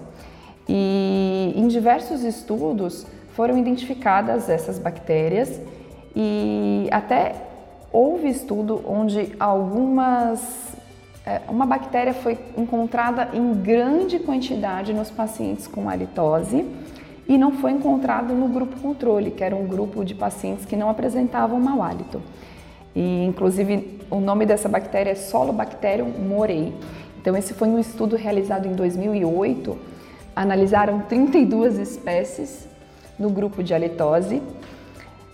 E 0.68 1.52
em 1.56 1.68
diversos 1.68 2.22
estudos 2.22 3.06
foram 3.34 3.56
identificadas 3.56 4.48
essas 4.48 4.78
bactérias 4.78 5.60
e 6.20 6.88
até 6.90 7.36
houve 7.92 8.28
estudo 8.28 8.82
onde 8.84 9.36
algumas 9.38 10.76
é, 11.24 11.42
uma 11.48 11.64
bactéria 11.64 12.12
foi 12.12 12.36
encontrada 12.56 13.28
em 13.32 13.54
grande 13.54 14.18
quantidade 14.18 14.92
nos 14.92 15.12
pacientes 15.12 15.68
com 15.68 15.88
halitose 15.88 16.66
e 17.28 17.38
não 17.38 17.52
foi 17.52 17.70
encontrado 17.70 18.34
no 18.34 18.48
grupo 18.48 18.80
controle, 18.80 19.30
que 19.30 19.44
era 19.44 19.54
um 19.54 19.64
grupo 19.68 20.04
de 20.04 20.12
pacientes 20.12 20.64
que 20.64 20.74
não 20.74 20.90
apresentavam 20.90 21.60
mau 21.60 21.82
hálito. 21.84 22.20
E 22.96 23.24
inclusive 23.24 24.00
o 24.10 24.18
nome 24.18 24.44
dessa 24.44 24.68
bactéria 24.68 25.12
é 25.12 25.14
Solobacterium 25.14 26.10
morei. 26.18 26.74
Então 27.20 27.36
esse 27.36 27.54
foi 27.54 27.68
um 27.68 27.78
estudo 27.78 28.16
realizado 28.16 28.66
em 28.66 28.74
2008. 28.74 29.78
Analisaram 30.34 31.00
32 31.02 31.78
espécies 31.78 32.66
no 33.16 33.30
grupo 33.30 33.62
de 33.62 33.72
halitose 33.72 34.42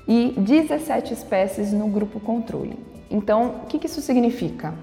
e 0.06 0.34
17 0.36 1.12
espécies 1.12 1.72
no 1.72 1.88
grupo 1.88 2.20
controle. 2.20 2.78
Então, 3.10 3.62
o 3.62 3.66
que 3.66 3.86
isso 3.86 4.00
significa? 4.00 4.74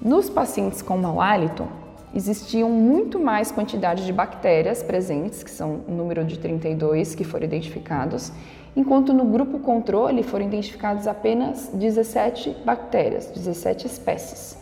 Nos 0.00 0.30
pacientes 0.30 0.82
com 0.82 0.96
mau 0.96 1.20
hálito, 1.20 1.66
existiam 2.14 2.70
muito 2.70 3.18
mais 3.18 3.50
quantidade 3.50 4.06
de 4.06 4.12
bactérias 4.12 4.82
presentes, 4.82 5.42
que 5.42 5.50
são 5.50 5.80
o 5.88 5.92
número 5.92 6.24
de 6.24 6.38
32 6.38 7.14
que 7.14 7.24
foram 7.24 7.44
identificados, 7.44 8.32
enquanto 8.76 9.12
no 9.12 9.24
grupo 9.24 9.58
controle 9.58 10.22
foram 10.22 10.46
identificados 10.46 11.06
apenas 11.06 11.68
17 11.72 12.58
bactérias, 12.64 13.26
17 13.26 13.86
espécies. 13.86 14.58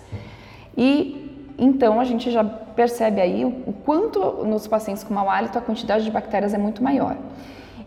E 0.76 1.54
então 1.58 2.00
a 2.00 2.04
gente 2.04 2.30
já 2.30 2.44
percebe 2.44 3.20
aí 3.20 3.44
o 3.44 3.72
quanto 3.84 4.44
nos 4.44 4.66
pacientes 4.66 5.02
com 5.02 5.14
mau 5.14 5.30
hálito 5.30 5.56
a 5.58 5.60
quantidade 5.60 6.04
de 6.04 6.10
bactérias 6.10 6.52
é 6.52 6.58
muito 6.58 6.82
maior. 6.82 7.16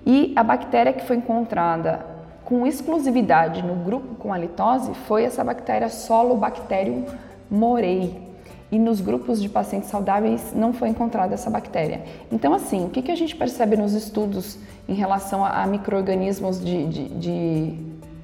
E 0.05 0.33
a 0.35 0.43
bactéria 0.43 0.91
que 0.91 1.05
foi 1.05 1.17
encontrada 1.17 2.18
com 2.49 2.65
exclusividade 2.65 3.61
no 3.61 3.75
grupo 3.75 4.15
com 4.15 4.33
halitose 4.33 4.91
foi 5.07 5.23
essa 5.23 5.43
bactéria 5.43 5.87
Solobacterium 5.87 7.05
morei. 7.49 8.27
E 8.71 8.79
nos 8.79 9.01
grupos 9.01 9.39
de 9.39 9.47
pacientes 9.47 9.89
saudáveis 9.89 10.51
não 10.55 10.73
foi 10.73 10.89
encontrada 10.89 11.35
essa 11.35 11.49
bactéria. 11.49 12.03
Então, 12.31 12.53
assim, 12.53 12.85
o 12.85 12.89
que, 12.89 13.03
que 13.03 13.11
a 13.11 13.15
gente 13.15 13.35
percebe 13.35 13.77
nos 13.77 13.93
estudos 13.93 14.57
em 14.87 14.95
relação 14.95 15.45
a, 15.45 15.61
a 15.61 15.67
micro-organismos 15.67 16.59
de, 16.59 16.87
de, 16.87 17.09
de, 17.09 17.77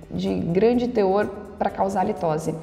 de 0.09 0.35
grande 0.51 0.87
teor 0.87 1.27
para 1.59 1.69
causar 1.69 2.03
litose? 2.03 2.53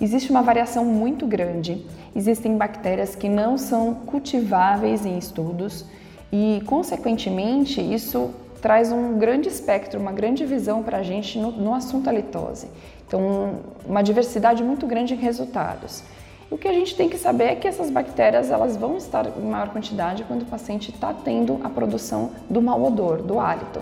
Existe 0.00 0.30
uma 0.30 0.42
variação 0.42 0.84
muito 0.84 1.26
grande. 1.26 1.86
Existem 2.16 2.56
bactérias 2.56 3.14
que 3.14 3.28
não 3.28 3.56
são 3.58 3.94
cultiváveis 3.94 5.04
em 5.04 5.18
estudos 5.18 5.84
e, 6.30 6.62
consequentemente, 6.66 7.80
isso 7.80 8.30
traz 8.62 8.92
um 8.92 9.18
grande 9.18 9.48
espectro, 9.48 10.00
uma 10.00 10.12
grande 10.12 10.46
visão 10.46 10.84
para 10.84 10.98
a 10.98 11.02
gente 11.02 11.36
no, 11.36 11.50
no 11.50 11.74
assunto 11.74 12.08
halitose. 12.08 12.68
Então, 13.06 13.56
uma 13.84 14.02
diversidade 14.02 14.62
muito 14.62 14.86
grande 14.86 15.12
em 15.12 15.16
resultados. 15.16 16.02
O 16.48 16.56
que 16.56 16.68
a 16.68 16.72
gente 16.72 16.94
tem 16.94 17.08
que 17.08 17.18
saber 17.18 17.44
é 17.44 17.56
que 17.56 17.66
essas 17.66 17.90
bactérias 17.90 18.50
elas 18.50 18.76
vão 18.76 18.96
estar 18.96 19.26
em 19.26 19.42
maior 19.42 19.70
quantidade 19.70 20.22
quando 20.24 20.42
o 20.42 20.46
paciente 20.46 20.90
está 20.90 21.12
tendo 21.12 21.60
a 21.64 21.68
produção 21.68 22.30
do 22.48 22.62
mau 22.62 22.82
odor, 22.82 23.20
do 23.20 23.40
hálito. 23.40 23.80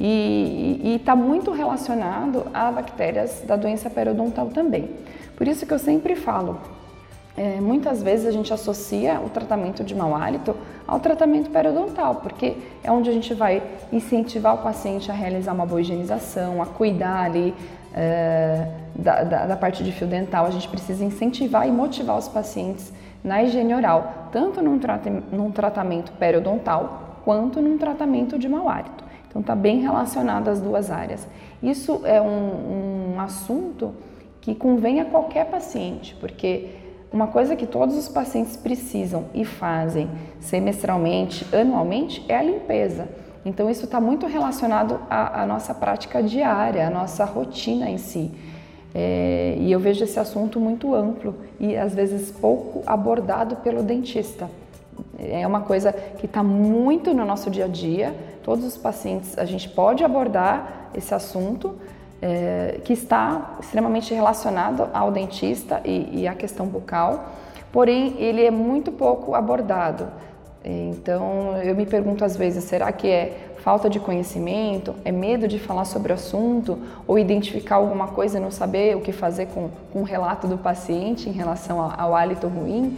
E 0.00 0.96
está 0.98 1.14
muito 1.14 1.50
relacionado 1.52 2.46
a 2.54 2.72
bactérias 2.72 3.42
da 3.46 3.54
doença 3.54 3.90
periodontal 3.90 4.48
também. 4.48 4.90
Por 5.36 5.46
isso 5.46 5.66
que 5.66 5.74
eu 5.74 5.78
sempre 5.78 6.16
falo, 6.16 6.58
é, 7.36 7.60
muitas 7.60 8.02
vezes 8.02 8.26
a 8.26 8.30
gente 8.30 8.52
associa 8.52 9.18
o 9.20 9.30
tratamento 9.30 9.82
de 9.82 9.94
mau 9.94 10.14
hálito 10.14 10.54
ao 10.86 11.00
tratamento 11.00 11.50
periodontal, 11.50 12.16
porque 12.16 12.56
é 12.84 12.92
onde 12.92 13.08
a 13.08 13.12
gente 13.12 13.32
vai 13.32 13.62
incentivar 13.90 14.54
o 14.54 14.58
paciente 14.58 15.10
a 15.10 15.14
realizar 15.14 15.52
uma 15.52 15.64
boa 15.64 15.80
higienização, 15.80 16.60
a 16.60 16.66
cuidar 16.66 17.22
ali 17.22 17.54
é, 17.94 18.68
da, 18.94 19.24
da, 19.24 19.46
da, 19.46 19.56
parte 19.56 19.82
de 19.82 19.92
fio 19.92 20.06
dental. 20.06 20.44
A 20.44 20.50
gente 20.50 20.68
precisa 20.68 21.02
incentivar 21.02 21.66
e 21.66 21.72
motivar 21.72 22.18
os 22.18 22.28
pacientes 22.28 22.92
na 23.24 23.42
higiene 23.42 23.74
oral, 23.74 24.28
tanto 24.30 24.60
num, 24.60 24.78
num 25.30 25.50
tratamento 25.50 26.12
periodontal 26.12 27.20
quanto 27.24 27.62
num 27.62 27.78
tratamento 27.78 28.38
de 28.38 28.48
mau 28.48 28.68
hálito. 28.68 29.04
Então 29.28 29.40
está 29.40 29.56
bem 29.56 29.80
relacionado 29.80 30.48
as 30.48 30.60
duas 30.60 30.90
áreas. 30.90 31.26
Isso 31.62 32.02
é 32.04 32.20
um, 32.20 33.14
um 33.14 33.20
assunto 33.20 33.94
que 34.42 34.54
convém 34.54 35.00
a 35.00 35.04
qualquer 35.06 35.46
paciente, 35.46 36.14
porque 36.20 36.81
uma 37.12 37.26
coisa 37.26 37.54
que 37.54 37.66
todos 37.66 37.96
os 37.96 38.08
pacientes 38.08 38.56
precisam 38.56 39.26
e 39.34 39.44
fazem 39.44 40.08
semestralmente, 40.40 41.46
anualmente, 41.54 42.24
é 42.28 42.36
a 42.36 42.42
limpeza. 42.42 43.06
Então, 43.44 43.68
isso 43.68 43.84
está 43.84 44.00
muito 44.00 44.26
relacionado 44.26 45.00
à, 45.10 45.42
à, 45.42 45.46
nossa 45.46 45.74
prática 45.74 46.22
diária, 46.22 46.86
à 46.86 46.90
nossa 46.90 47.24
rotina 47.24 47.90
em 47.90 47.98
si. 47.98 48.30
É, 48.94 49.56
e 49.58 49.72
eu 49.72 49.80
vejo 49.80 50.04
esse 50.04 50.18
assunto 50.18 50.60
muito 50.60 50.94
amplo 50.94 51.34
e 51.58 51.76
às 51.76 51.94
vezes 51.94 52.30
pouco 52.30 52.82
abordado 52.86 53.56
pelo 53.56 53.82
dentista. 53.82 54.48
É 55.18 55.46
uma 55.46 55.62
coisa 55.62 55.92
que 55.92 56.26
está 56.26 56.42
muito 56.42 57.14
no 57.14 57.24
nosso 57.24 57.50
dia 57.50 57.64
a 57.64 57.68
dia. 57.68 58.14
Todos 58.42 58.64
os 58.64 58.76
pacientes 58.76 59.36
a 59.38 59.44
gente 59.44 59.68
pode 59.68 60.04
abordar 60.04 60.90
esse 60.94 61.14
assunto, 61.14 61.74
é, 62.22 62.78
que 62.84 62.92
está 62.92 63.56
extremamente 63.60 64.14
relacionado 64.14 64.88
ao 64.94 65.10
dentista 65.10 65.80
e, 65.84 66.20
e 66.20 66.28
à 66.28 66.34
questão 66.34 66.66
bucal, 66.66 67.32
porém 67.72 68.14
ele 68.16 68.44
é 68.44 68.50
muito 68.50 68.92
pouco 68.92 69.34
abordado. 69.34 70.06
Então 70.64 71.60
eu 71.64 71.74
me 71.74 71.84
pergunto 71.84 72.24
às 72.24 72.36
vezes, 72.36 72.62
será 72.62 72.92
que 72.92 73.08
é 73.08 73.50
falta 73.56 73.90
de 73.90 73.98
conhecimento, 73.98 74.94
é 75.04 75.10
medo 75.10 75.48
de 75.48 75.58
falar 75.58 75.84
sobre 75.84 76.12
o 76.12 76.14
assunto 76.14 76.78
ou 77.08 77.18
identificar 77.18 77.76
alguma 77.76 78.06
coisa 78.08 78.38
e 78.38 78.40
não 78.40 78.52
saber 78.52 78.96
o 78.96 79.00
que 79.00 79.10
fazer 79.10 79.46
com, 79.46 79.68
com 79.92 80.00
o 80.00 80.04
relato 80.04 80.46
do 80.46 80.56
paciente 80.56 81.28
em 81.28 81.32
relação 81.32 81.80
ao, 81.80 81.92
ao 81.98 82.14
hálito 82.14 82.46
ruim? 82.46 82.96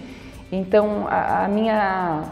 Então 0.53 1.07
a, 1.09 1.45
a 1.45 1.49
minha 1.49 2.25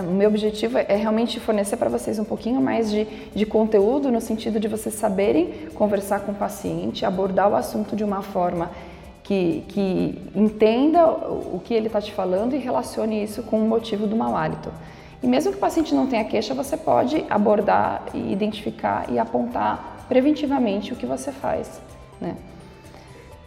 o 0.00 0.12
meu 0.12 0.28
objetivo 0.28 0.78
é 0.78 0.96
realmente 0.96 1.38
fornecer 1.38 1.76
para 1.76 1.88
vocês 1.88 2.18
um 2.18 2.24
pouquinho 2.24 2.60
mais 2.60 2.90
de, 2.90 3.04
de 3.34 3.46
conteúdo 3.46 4.10
no 4.10 4.20
sentido 4.20 4.58
de 4.58 4.66
vocês 4.66 4.94
saberem 4.94 5.68
conversar 5.74 6.20
com 6.20 6.32
o 6.32 6.34
paciente, 6.34 7.04
abordar 7.04 7.50
o 7.50 7.54
assunto 7.54 7.94
de 7.94 8.02
uma 8.02 8.22
forma 8.22 8.70
que, 9.22 9.64
que 9.68 10.22
entenda 10.34 11.06
o 11.06 11.60
que 11.64 11.72
ele 11.72 11.86
está 11.86 12.00
te 12.00 12.12
falando 12.12 12.54
e 12.54 12.58
relacione 12.58 13.22
isso 13.22 13.42
com 13.42 13.58
o 13.58 13.68
motivo 13.68 14.06
do 14.06 14.14
mau 14.14 14.36
hálito. 14.36 14.70
E 15.22 15.26
mesmo 15.26 15.52
que 15.52 15.56
o 15.56 15.60
paciente 15.60 15.94
não 15.94 16.06
tenha 16.06 16.24
queixa, 16.24 16.52
você 16.54 16.76
pode 16.76 17.24
abordar 17.30 18.02
e 18.12 18.32
identificar 18.32 19.06
e 19.10 19.18
apontar 19.18 20.04
preventivamente 20.06 20.92
o 20.92 20.96
que 20.96 21.06
você 21.06 21.32
faz. 21.32 21.80
Né? 22.20 22.36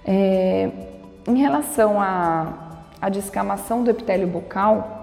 É, 0.03 0.71
em 1.27 1.35
relação 1.35 2.01
à, 2.01 2.79
à 2.99 3.09
descamação 3.09 3.83
do 3.83 3.91
epitélio 3.91 4.27
bucal, 4.27 4.96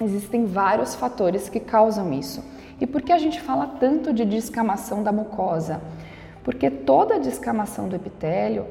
existem 0.00 0.46
vários 0.46 0.94
fatores 0.94 1.48
que 1.48 1.60
causam 1.60 2.12
isso. 2.12 2.44
E 2.80 2.86
por 2.86 3.02
que 3.02 3.12
a 3.12 3.18
gente 3.18 3.40
fala 3.40 3.66
tanto 3.78 4.12
de 4.12 4.24
descamação 4.24 5.02
da 5.02 5.12
mucosa? 5.12 5.80
Porque 6.42 6.70
toda 6.70 7.20
descamação 7.20 7.88
do 7.88 7.96
epitélio 7.96 8.66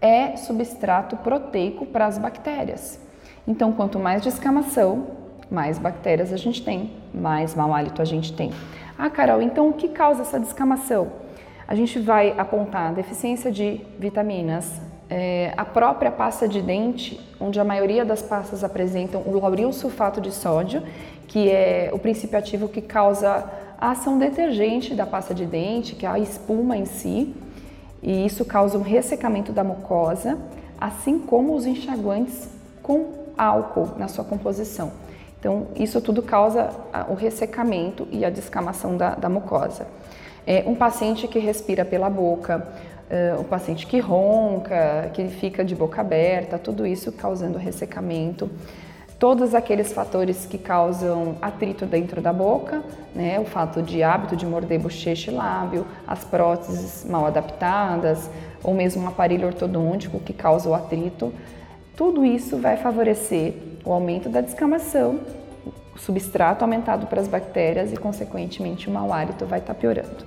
é 0.00 0.36
substrato 0.36 1.16
proteico 1.18 1.86
para 1.86 2.06
as 2.06 2.18
bactérias. 2.18 3.00
Então, 3.46 3.72
quanto 3.72 3.98
mais 3.98 4.22
descamação, 4.22 5.06
mais 5.50 5.78
bactérias 5.78 6.32
a 6.32 6.36
gente 6.36 6.62
tem, 6.62 6.92
mais 7.14 7.54
mau 7.54 7.72
hálito 7.72 8.02
a 8.02 8.04
gente 8.04 8.32
tem. 8.32 8.52
Ah, 8.98 9.08
Carol, 9.08 9.40
então 9.40 9.68
o 9.68 9.72
que 9.72 9.88
causa 9.88 10.22
essa 10.22 10.38
descamação? 10.38 11.12
A 11.66 11.74
gente 11.74 11.98
vai 11.98 12.34
apontar 12.36 12.92
deficiência 12.92 13.50
de 13.52 13.80
vitaminas, 13.98 14.80
é, 15.10 15.54
a 15.56 15.64
própria 15.64 16.10
pasta 16.10 16.46
de 16.46 16.60
dente, 16.60 17.18
onde 17.40 17.58
a 17.58 17.64
maioria 17.64 18.04
das 18.04 18.20
pastas 18.20 18.62
apresentam 18.62 19.22
o 19.22 19.38
lauril 19.38 19.72
sulfato 19.72 20.20
de 20.20 20.30
sódio, 20.32 20.82
que 21.26 21.50
é 21.50 21.90
o 21.92 21.98
princípio 21.98 22.38
ativo 22.38 22.68
que 22.68 22.82
causa 22.82 23.44
a 23.80 23.92
ação 23.92 24.18
detergente 24.18 24.94
da 24.94 25.06
pasta 25.06 25.34
de 25.34 25.46
dente, 25.46 25.94
que 25.94 26.04
é 26.04 26.08
a 26.08 26.18
espuma 26.18 26.76
em 26.76 26.84
si, 26.84 27.34
e 28.02 28.26
isso 28.26 28.44
causa 28.44 28.76
um 28.76 28.82
ressecamento 28.82 29.52
da 29.52 29.64
mucosa, 29.64 30.38
assim 30.80 31.18
como 31.18 31.54
os 31.54 31.64
enxaguantes 31.66 32.48
com 32.82 33.12
álcool 33.36 33.90
na 33.96 34.08
sua 34.08 34.24
composição. 34.24 34.92
Então, 35.38 35.68
isso 35.76 36.00
tudo 36.00 36.20
causa 36.22 36.70
o 37.08 37.14
ressecamento 37.14 38.08
e 38.10 38.24
a 38.24 38.30
descamação 38.30 38.96
da, 38.96 39.14
da 39.14 39.28
mucosa. 39.28 39.86
É, 40.44 40.64
um 40.66 40.74
paciente 40.74 41.28
que 41.28 41.38
respira 41.38 41.84
pela 41.84 42.10
boca, 42.10 42.66
uh, 43.10 43.40
um 43.40 43.44
paciente 43.44 43.86
que 43.86 43.98
ronca, 43.98 45.10
que 45.12 45.28
fica 45.28 45.64
de 45.64 45.74
boca 45.74 46.00
aberta, 46.00 46.58
tudo 46.58 46.86
isso 46.86 47.10
causando 47.12 47.58
ressecamento. 47.58 48.50
Todos 49.18 49.52
aqueles 49.52 49.92
fatores 49.92 50.46
que 50.46 50.56
causam 50.56 51.36
atrito 51.42 51.84
dentro 51.84 52.20
da 52.20 52.32
boca, 52.32 52.82
né, 53.12 53.40
o 53.40 53.44
fato 53.44 53.82
de 53.82 54.00
hábito 54.00 54.36
de 54.36 54.46
morder 54.46 54.78
bochecha 54.78 55.32
e 55.32 55.34
lábio, 55.34 55.84
as 56.06 56.22
próteses 56.22 57.04
mal 57.04 57.26
adaptadas, 57.26 58.30
ou 58.62 58.72
mesmo 58.74 59.02
um 59.02 59.08
aparelho 59.08 59.48
ortodôntico 59.48 60.20
que 60.20 60.32
causa 60.32 60.68
o 60.68 60.74
atrito, 60.74 61.32
tudo 61.96 62.24
isso 62.24 62.58
vai 62.58 62.76
favorecer 62.76 63.54
o 63.84 63.92
aumento 63.92 64.28
da 64.28 64.40
descamação, 64.40 65.18
o 65.96 65.98
substrato 65.98 66.62
aumentado 66.62 67.08
para 67.08 67.20
as 67.20 67.26
bactérias 67.26 67.92
e, 67.92 67.96
consequentemente, 67.96 68.88
o 68.88 68.92
mau 68.92 69.12
hálito 69.12 69.44
vai 69.46 69.58
estar 69.58 69.74
piorando. 69.74 70.24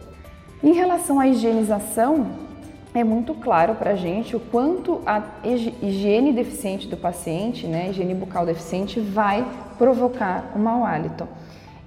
Em 0.62 0.74
relação 0.74 1.18
à 1.18 1.28
higienização, 1.30 2.28
é 2.93 3.03
muito 3.03 3.33
claro 3.33 3.75
para 3.75 3.91
a 3.91 3.95
gente 3.95 4.36
o 4.36 4.39
quanto 4.39 5.01
a 5.05 5.24
higiene 5.43 6.33
deficiente 6.33 6.88
do 6.88 6.98
paciente, 6.98 7.65
né, 7.65 7.89
higiene 7.89 8.13
bucal 8.13 8.45
deficiente, 8.45 9.00
vai 9.00 9.45
provocar 9.77 10.51
o 10.55 10.60
mau 10.60 10.86
hálito. 10.86 11.27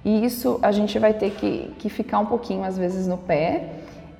E 0.03 0.25
isso 0.25 0.59
a 0.61 0.71
gente 0.71 0.97
vai 0.99 1.13
ter 1.13 1.31
que, 1.31 1.73
que 1.79 1.89
ficar 1.89 2.19
um 2.19 2.25
pouquinho, 2.25 2.63
às 2.63 2.77
vezes, 2.77 3.07
no 3.07 3.17
pé. 3.17 3.69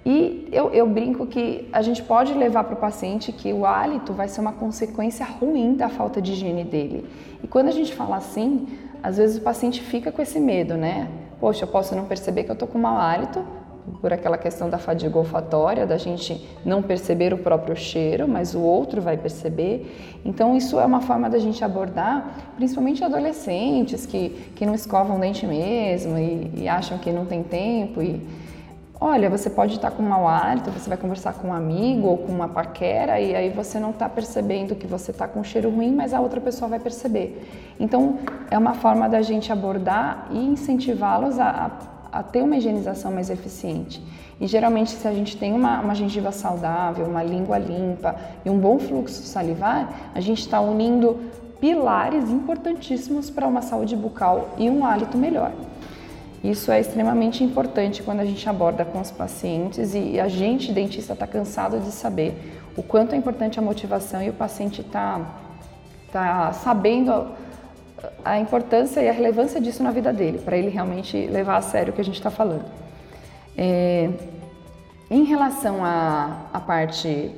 E 0.05 0.47
eu, 0.51 0.69
eu 0.69 0.87
brinco 0.87 1.25
que 1.25 1.67
a 1.73 1.81
gente 1.81 2.03
pode 2.03 2.33
levar 2.33 2.63
para 2.63 2.75
o 2.75 2.77
paciente 2.77 3.31
que 3.31 3.51
o 3.51 3.65
hálito 3.65 4.13
vai 4.13 4.27
ser 4.27 4.41
uma 4.41 4.53
consequência 4.53 5.25
ruim 5.25 5.75
da 5.75 5.89
falta 5.89 6.21
de 6.21 6.33
higiene 6.33 6.63
dele. 6.63 7.07
E 7.43 7.47
quando 7.47 7.69
a 7.69 7.71
gente 7.71 7.93
fala 7.93 8.17
assim, 8.17 8.67
às 9.01 9.17
vezes 9.17 9.37
o 9.37 9.41
paciente 9.41 9.81
fica 9.81 10.11
com 10.11 10.21
esse 10.21 10.39
medo, 10.39 10.75
né? 10.75 11.07
Poxa, 11.39 11.65
eu 11.65 11.67
posso 11.67 11.95
não 11.95 12.05
perceber 12.05 12.43
que 12.43 12.51
eu 12.51 12.53
estou 12.53 12.67
com 12.67 12.77
mau 12.77 12.97
hálito, 12.97 13.43
por 14.01 14.11
aquela 14.11 14.37
questão 14.37 14.69
da 14.69 14.77
fadiga 14.77 15.17
olfatória, 15.17 15.85
da 15.85 15.97
gente 15.97 16.47
não 16.63 16.81
perceber 16.81 17.33
o 17.33 17.37
próprio 17.37 17.75
cheiro, 17.75 18.27
mas 18.27 18.55
o 18.55 18.61
outro 18.61 19.01
vai 19.01 19.17
perceber. 19.17 20.19
Então, 20.25 20.55
isso 20.55 20.79
é 20.79 20.85
uma 20.85 21.01
forma 21.01 21.29
da 21.29 21.37
gente 21.37 21.63
abordar, 21.63 22.53
principalmente 22.55 23.03
adolescentes 23.03 24.05
que, 24.05 24.29
que 24.55 24.65
não 24.65 24.73
escovam 24.73 25.19
dente 25.19 25.45
mesmo 25.45 26.17
e, 26.17 26.51
e 26.55 26.67
acham 26.67 26.97
que 26.97 27.11
não 27.11 27.25
tem 27.25 27.43
tempo. 27.43 28.01
E, 28.01 28.21
olha, 28.99 29.29
você 29.29 29.49
pode 29.49 29.75
estar 29.75 29.91
com 29.91 30.01
mau 30.01 30.27
hálito, 30.27 30.71
você 30.71 30.89
vai 30.89 30.97
conversar 30.97 31.33
com 31.33 31.49
um 31.49 31.53
amigo 31.53 32.07
ou 32.07 32.17
com 32.17 32.31
uma 32.31 32.47
paquera 32.47 33.19
e 33.19 33.35
aí 33.35 33.49
você 33.49 33.79
não 33.79 33.91
está 33.91 34.09
percebendo 34.09 34.75
que 34.75 34.87
você 34.87 35.11
está 35.11 35.27
com 35.27 35.39
um 35.41 35.43
cheiro 35.43 35.69
ruim, 35.69 35.93
mas 35.93 36.13
a 36.13 36.19
outra 36.19 36.41
pessoa 36.41 36.67
vai 36.69 36.79
perceber. 36.79 37.47
Então, 37.79 38.17
é 38.49 38.57
uma 38.57 38.73
forma 38.73 39.07
da 39.07 39.21
gente 39.21 39.51
abordar 39.51 40.27
e 40.31 40.39
incentivá-los 40.39 41.39
a, 41.39 41.49
a 41.49 41.94
a 42.15 42.23
ter 42.23 42.41
uma 42.41 42.55
higienização 42.55 43.11
mais 43.11 43.29
eficiente. 43.29 44.01
E 44.39 44.47
geralmente, 44.47 44.91
se 44.91 45.05
a 45.05 45.13
gente 45.13 45.35
tem 45.35 45.53
uma, 45.53 45.81
uma 45.81 45.93
gengiva 45.93 46.31
saudável, 46.31 47.05
uma 47.05 47.21
língua 47.21 47.57
limpa 47.57 48.15
e 48.45 48.49
um 48.49 48.57
bom 48.57 48.79
fluxo 48.79 49.21
salivar, 49.23 50.11
a 50.15 50.21
gente 50.21 50.39
está 50.39 50.61
unindo 50.61 51.19
pilares 51.59 52.29
importantíssimos 52.29 53.29
para 53.29 53.45
uma 53.45 53.61
saúde 53.61 53.97
bucal 53.97 54.55
e 54.57 54.69
um 54.69 54.85
hálito 54.85 55.17
melhor. 55.17 55.51
Isso 56.41 56.71
é 56.71 56.79
extremamente 56.79 57.43
importante 57.43 58.01
quando 58.01 58.21
a 58.21 58.25
gente 58.25 58.47
aborda 58.47 58.85
com 58.85 59.01
os 59.01 59.11
pacientes 59.11 59.93
e 59.93 60.17
a 60.17 60.29
gente, 60.29 60.71
dentista, 60.71 61.13
está 61.13 61.27
cansado 61.27 61.79
de 61.79 61.91
saber 61.91 62.61
o 62.77 62.83
quanto 62.83 63.13
é 63.13 63.17
importante 63.17 63.59
a 63.59 63.61
motivação 63.61 64.21
e 64.21 64.29
o 64.29 64.33
paciente 64.33 64.81
está 64.81 65.19
tá 66.13 66.53
sabendo 66.53 67.27
a 68.23 68.39
importância 68.39 69.01
e 69.01 69.09
a 69.09 69.11
relevância 69.11 69.59
disso 69.59 69.83
na 69.83 69.91
vida 69.91 70.11
dele, 70.11 70.39
para 70.39 70.57
ele 70.57 70.69
realmente 70.69 71.27
levar 71.27 71.57
a 71.57 71.61
sério 71.61 71.91
o 71.91 71.95
que 71.95 72.01
a 72.01 72.05
gente 72.05 72.15
está 72.15 72.31
falando. 72.31 72.65
É, 73.57 74.09
em 75.09 75.23
relação 75.23 75.85
à, 75.85 76.61
parte 76.65 77.31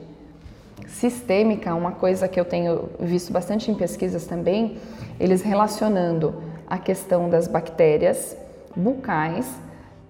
sistêmica, 0.87 1.75
uma 1.75 1.91
coisa 1.91 2.27
que 2.27 2.39
eu 2.39 2.45
tenho 2.45 2.89
visto 2.99 3.31
bastante 3.31 3.69
em 3.69 3.75
pesquisas 3.75 4.25
também, 4.25 4.77
eles 5.19 5.41
relacionando 5.41 6.33
a 6.65 6.77
questão 6.77 7.29
das 7.29 7.47
bactérias 7.47 8.37
bucais, 8.75 9.51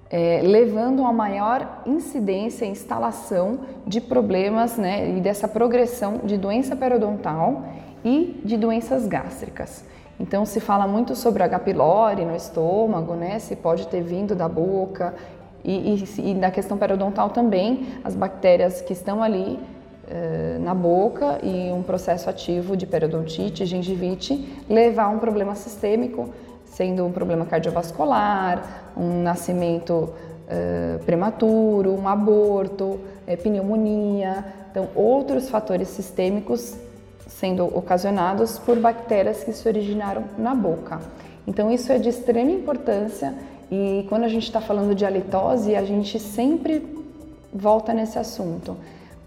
é, 0.09 0.41
levando 0.43 1.03
a 1.03 1.11
maior 1.11 1.81
incidência 1.85 2.65
e 2.65 2.69
instalação 2.69 3.59
de 3.85 3.99
problemas 3.99 4.77
né, 4.77 5.17
e 5.17 5.19
dessa 5.19 5.47
progressão 5.47 6.19
de 6.23 6.37
doença 6.37 6.75
periodontal 6.75 7.65
e 8.05 8.39
de 8.45 8.55
doenças 8.55 9.07
gástricas. 9.07 9.83
Então 10.19 10.45
se 10.45 10.59
fala 10.59 10.87
muito 10.87 11.15
sobre 11.15 11.43
H. 11.43 11.59
pylori 11.59 12.25
no 12.25 12.35
estômago, 12.35 13.13
né? 13.13 13.39
Se 13.39 13.55
pode 13.55 13.87
ter 13.87 14.01
vindo 14.01 14.35
da 14.35 14.47
boca 14.47 15.13
e, 15.63 15.95
e, 15.95 16.31
e 16.31 16.33
na 16.33 16.49
questão 16.49 16.77
periodontal 16.77 17.29
também 17.29 17.87
as 18.03 18.15
bactérias 18.15 18.81
que 18.81 18.93
estão 18.93 19.21
ali 19.21 19.59
eh, 20.09 20.57
na 20.61 20.73
boca 20.73 21.37
e 21.43 21.71
um 21.71 21.83
processo 21.83 22.29
ativo 22.29 22.77
de 22.77 22.85
periodontite, 22.85 23.65
gengivite, 23.65 24.63
levar 24.69 25.03
a 25.03 25.09
um 25.09 25.19
problema 25.19 25.53
sistêmico, 25.53 26.29
sendo 26.65 27.05
um 27.05 27.11
problema 27.11 27.45
cardiovascular, 27.45 28.91
um 28.95 29.21
nascimento 29.21 30.13
eh, 30.47 30.97
prematuro, 31.05 31.91
um 31.91 32.07
aborto, 32.07 32.99
eh, 33.27 33.35
pneumonia. 33.35 34.45
Então, 34.71 34.87
outros 34.95 35.49
fatores 35.49 35.89
sistêmicos 35.89 36.75
sendo 37.27 37.65
ocasionados 37.65 38.57
por 38.57 38.79
bactérias 38.79 39.43
que 39.43 39.51
se 39.53 39.67
originaram 39.67 40.23
na 40.37 40.55
boca. 40.55 40.99
Então 41.45 41.71
isso 41.71 41.91
é 41.91 41.99
de 41.99 42.09
extrema 42.09 42.51
importância 42.51 43.33
e 43.71 44.05
quando 44.07 44.23
a 44.23 44.27
gente 44.27 44.43
está 44.43 44.61
falando 44.61 44.95
de 44.95 45.05
halitose, 45.05 45.75
a 45.75 45.83
gente 45.83 46.19
sempre 46.19 46.85
volta 47.53 47.93
nesse 47.93 48.17
assunto, 48.17 48.77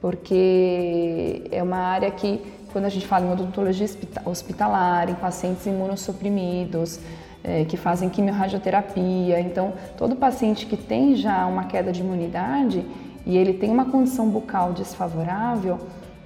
porque 0.01 1.45
é 1.51 1.63
uma 1.63 1.77
área 1.77 2.11
que, 2.11 2.41
quando 2.73 2.87
a 2.87 2.89
gente 2.89 3.07
fala 3.07 3.27
em 3.27 3.33
odontologia 3.33 3.87
hospitalar, 4.25 5.11
em 5.11 5.15
pacientes 5.15 5.67
imunossuprimidos, 5.67 7.01
é, 7.43 7.65
que 7.65 7.77
fazem 7.77 8.09
quimiorradioterapia, 8.09 9.41
então 9.41 9.73
todo 9.97 10.15
paciente 10.17 10.67
que 10.67 10.77
tem 10.77 11.17
já 11.17 11.47
uma 11.47 11.65
queda 11.65 11.91
de 11.91 12.01
imunidade 12.01 12.85
e 13.27 13.37
ele 13.37 13.55
tem 13.55 13.71
uma 13.71 13.87
condição 13.87 14.29
bucal 14.29 14.73
desfavorável, 14.73 15.79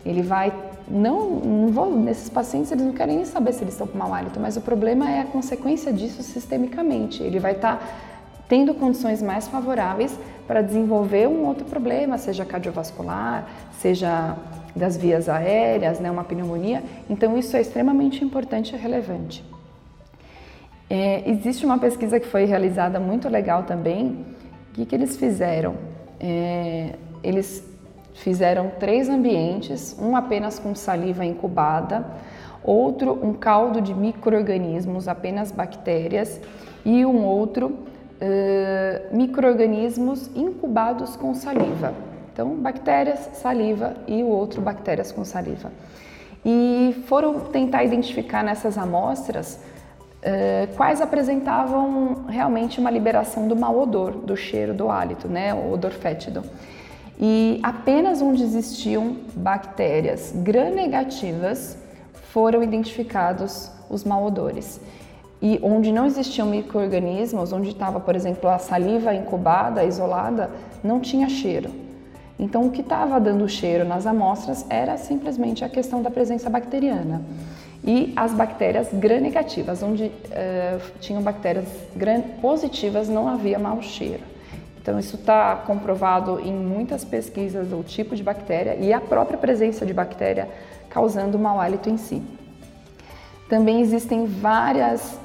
ele 0.05 0.23
vai 0.23 0.53
não, 0.87 1.31
não 1.31 1.69
vou, 1.69 1.91
nesses 1.91 2.29
pacientes 2.29 2.71
eles 2.71 2.85
não 2.85 2.93
querem 2.93 3.17
nem 3.17 3.25
saber 3.25 3.53
se 3.53 3.63
eles 3.63 3.75
estão 3.75 3.87
com 3.87 3.97
mau 3.97 4.13
hálito, 4.13 4.39
mas 4.39 4.57
o 4.57 4.61
problema 4.61 5.11
é 5.11 5.21
a 5.21 5.25
consequência 5.25 5.93
disso 5.93 6.23
sistemicamente. 6.23 7.23
Ele 7.23 7.39
vai 7.39 7.53
estar 7.53 7.77
tá 7.77 7.87
tendo 8.49 8.75
condições 8.75 9.23
mais 9.23 9.49
favoráveis 9.49 10.19
para 10.47 10.61
desenvolver 10.61 11.27
um 11.27 11.47
outro 11.47 11.65
problema, 11.65 12.19
seja 12.19 12.45
cardiovascular, 12.45 13.47
seja 13.79 14.37
das 14.77 14.97
vias 14.97 15.29
aéreas, 15.29 16.01
né, 16.01 16.11
uma 16.11 16.25
pneumonia. 16.25 16.83
Então 17.09 17.39
isso 17.39 17.57
é 17.57 17.61
extremamente 17.61 18.23
importante 18.23 18.75
e 18.75 18.79
relevante. 18.79 19.45
É, 20.91 21.29
existe 21.31 21.65
uma 21.65 21.79
pesquisa 21.79 22.21
que 22.21 22.27
foi 22.27 22.45
realizada 22.45 23.01
muito 23.01 23.29
legal 23.29 23.63
também. 23.63 24.25
O 24.71 24.75
que, 24.75 24.85
que 24.85 24.95
eles 24.95 25.17
fizeram? 25.17 25.77
É, 26.21 26.95
eles 27.23 27.65
fizeram 28.15 28.71
três 28.81 29.09
ambientes, 29.09 29.97
um 30.01 30.17
apenas 30.17 30.59
com 30.59 30.75
saliva 30.75 31.25
incubada, 31.25 32.07
outro 32.63 33.13
um 33.23 33.35
caldo 33.35 33.81
de 33.81 33.93
micro-organismos, 33.93 35.07
apenas 35.07 35.53
bactérias, 35.53 36.41
e 36.85 37.05
um 37.05 37.25
outro 37.25 37.67
uh, 37.67 39.17
micro-organismos 39.17 40.31
incubados 40.35 41.17
com 41.17 41.35
saliva. 41.35 41.93
Então, 42.33 42.57
bactérias, 42.57 43.31
saliva 43.35 43.95
e 44.07 44.23
o 44.23 44.27
outro 44.27 44.61
bactérias 44.61 45.13
com 45.13 45.25
saliva. 45.25 45.71
E 46.45 47.05
foram 47.07 47.41
tentar 47.41 47.85
identificar 47.85 48.43
nessas 48.43 48.77
amostras 48.77 49.61
uh, 50.19 50.77
quais 50.77 51.01
apresentavam 51.01 52.27
realmente 52.29 52.81
uma 52.81 52.91
liberação 52.91 53.49
do 53.49 53.57
mau 53.57 53.79
odor, 53.79 54.13
do 54.13 54.37
cheiro, 54.37 54.75
do 54.75 54.91
hálito, 54.91 55.29
né, 55.29 55.55
o 55.55 55.73
odor 55.73 55.93
fétido. 55.93 56.43
E 57.19 57.61
apenas 57.63 58.21
onde 58.21 58.43
existiam 58.43 59.17
bactérias 59.35 60.33
gram-negativas 60.37 61.79
foram 62.33 62.63
identificados 62.63 63.71
os 63.89 64.05
malodores. 64.05 64.81
E 65.41 65.61
onde 65.63 65.93
não 65.93 66.07
existiam 66.07 66.49
micro-organismos, 66.49 67.53
onde 67.53 67.69
estava, 67.69 68.01
por 68.01 68.17
exemplo, 68.17 68.49
a 68.49 68.59
saliva 68.59 69.15
incubada, 69.15 69.85
isolada, 69.85 70.51
não 70.83 71.01
tinha 71.01 71.29
cheiro. 71.29 71.71
Então, 72.39 72.67
o 72.67 72.71
que 72.71 72.81
estava 72.81 73.21
dando 73.21 73.49
cheiro 73.49 73.85
nas 73.85 74.07
amostras 74.07 74.67
era 74.69 74.97
simplesmente 74.97 75.65
a 75.65 75.69
questão 75.69 76.03
da 76.03 76.11
presença 76.11 76.51
bacteriana. 76.51 77.23
E 77.87 78.13
as 78.17 78.33
bactérias 78.33 78.89
gram-negativas, 78.93 79.83
onde 79.83 80.05
uh, 80.05 80.11
tinham 81.01 81.23
bactérias 81.23 81.69
gram-positivas, 81.95 83.09
não 83.09 83.29
havia 83.29 83.59
mau 83.59 83.81
cheiro. 83.83 84.34
Então, 84.85 84.99
isso 84.99 85.17
está 85.17 85.57
comprovado 85.57 86.39
em 86.41 86.53
muitas 86.53 87.07
pesquisas, 87.07 87.73
o 87.73 87.83
tipo 87.83 88.15
de 88.15 88.23
bactéria 88.23 88.75
e 88.75 88.93
a 88.93 89.01
própria 89.01 89.39
presença 89.39 89.87
de 89.87 89.95
bactéria 89.95 90.47
causando 90.91 91.39
mau 91.39 91.59
hálito 91.59 91.89
em 91.89 91.97
si. 91.97 92.23
Também 93.49 93.81
existem 93.81 94.27
várias, 94.27 95.19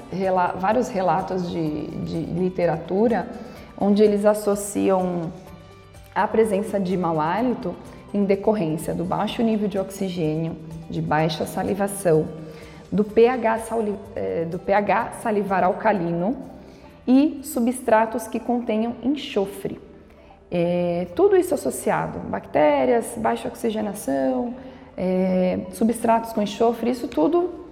vários 0.57 0.87
relatos 0.87 1.51
de, 1.51 1.87
de 1.87 2.21
literatura 2.39 3.27
onde 3.77 4.01
eles 4.01 4.23
associam 4.23 5.29
a 6.15 6.25
presença 6.25 6.79
de 6.79 6.95
mau 6.95 7.19
hálito 7.19 7.75
em 8.13 8.23
decorrência 8.23 8.93
do 8.93 9.03
baixo 9.03 9.43
nível 9.43 9.67
de 9.67 9.77
oxigênio, 9.77 10.55
de 10.89 11.01
baixa 11.01 11.45
salivação, 11.45 12.29
do 12.89 13.03
pH, 13.03 13.59
eh, 14.15 14.45
do 14.49 14.57
pH 14.57 15.15
salivar 15.21 15.65
alcalino 15.65 16.47
e 17.09 17.39
substratos 17.43 18.27
que 18.27 18.39
contenham 18.39 18.93
enxofre. 19.01 19.81
É, 20.51 21.07
tudo 21.15 21.35
isso 21.35 21.55
associado, 21.55 22.19
bactérias, 22.19 23.15
baixa 23.17 23.47
oxigenação, 23.47 24.53
é, 24.95 25.61
substratos 25.71 26.31
com 26.33 26.41
enxofre, 26.43 26.91
isso 26.91 27.07
tudo 27.07 27.65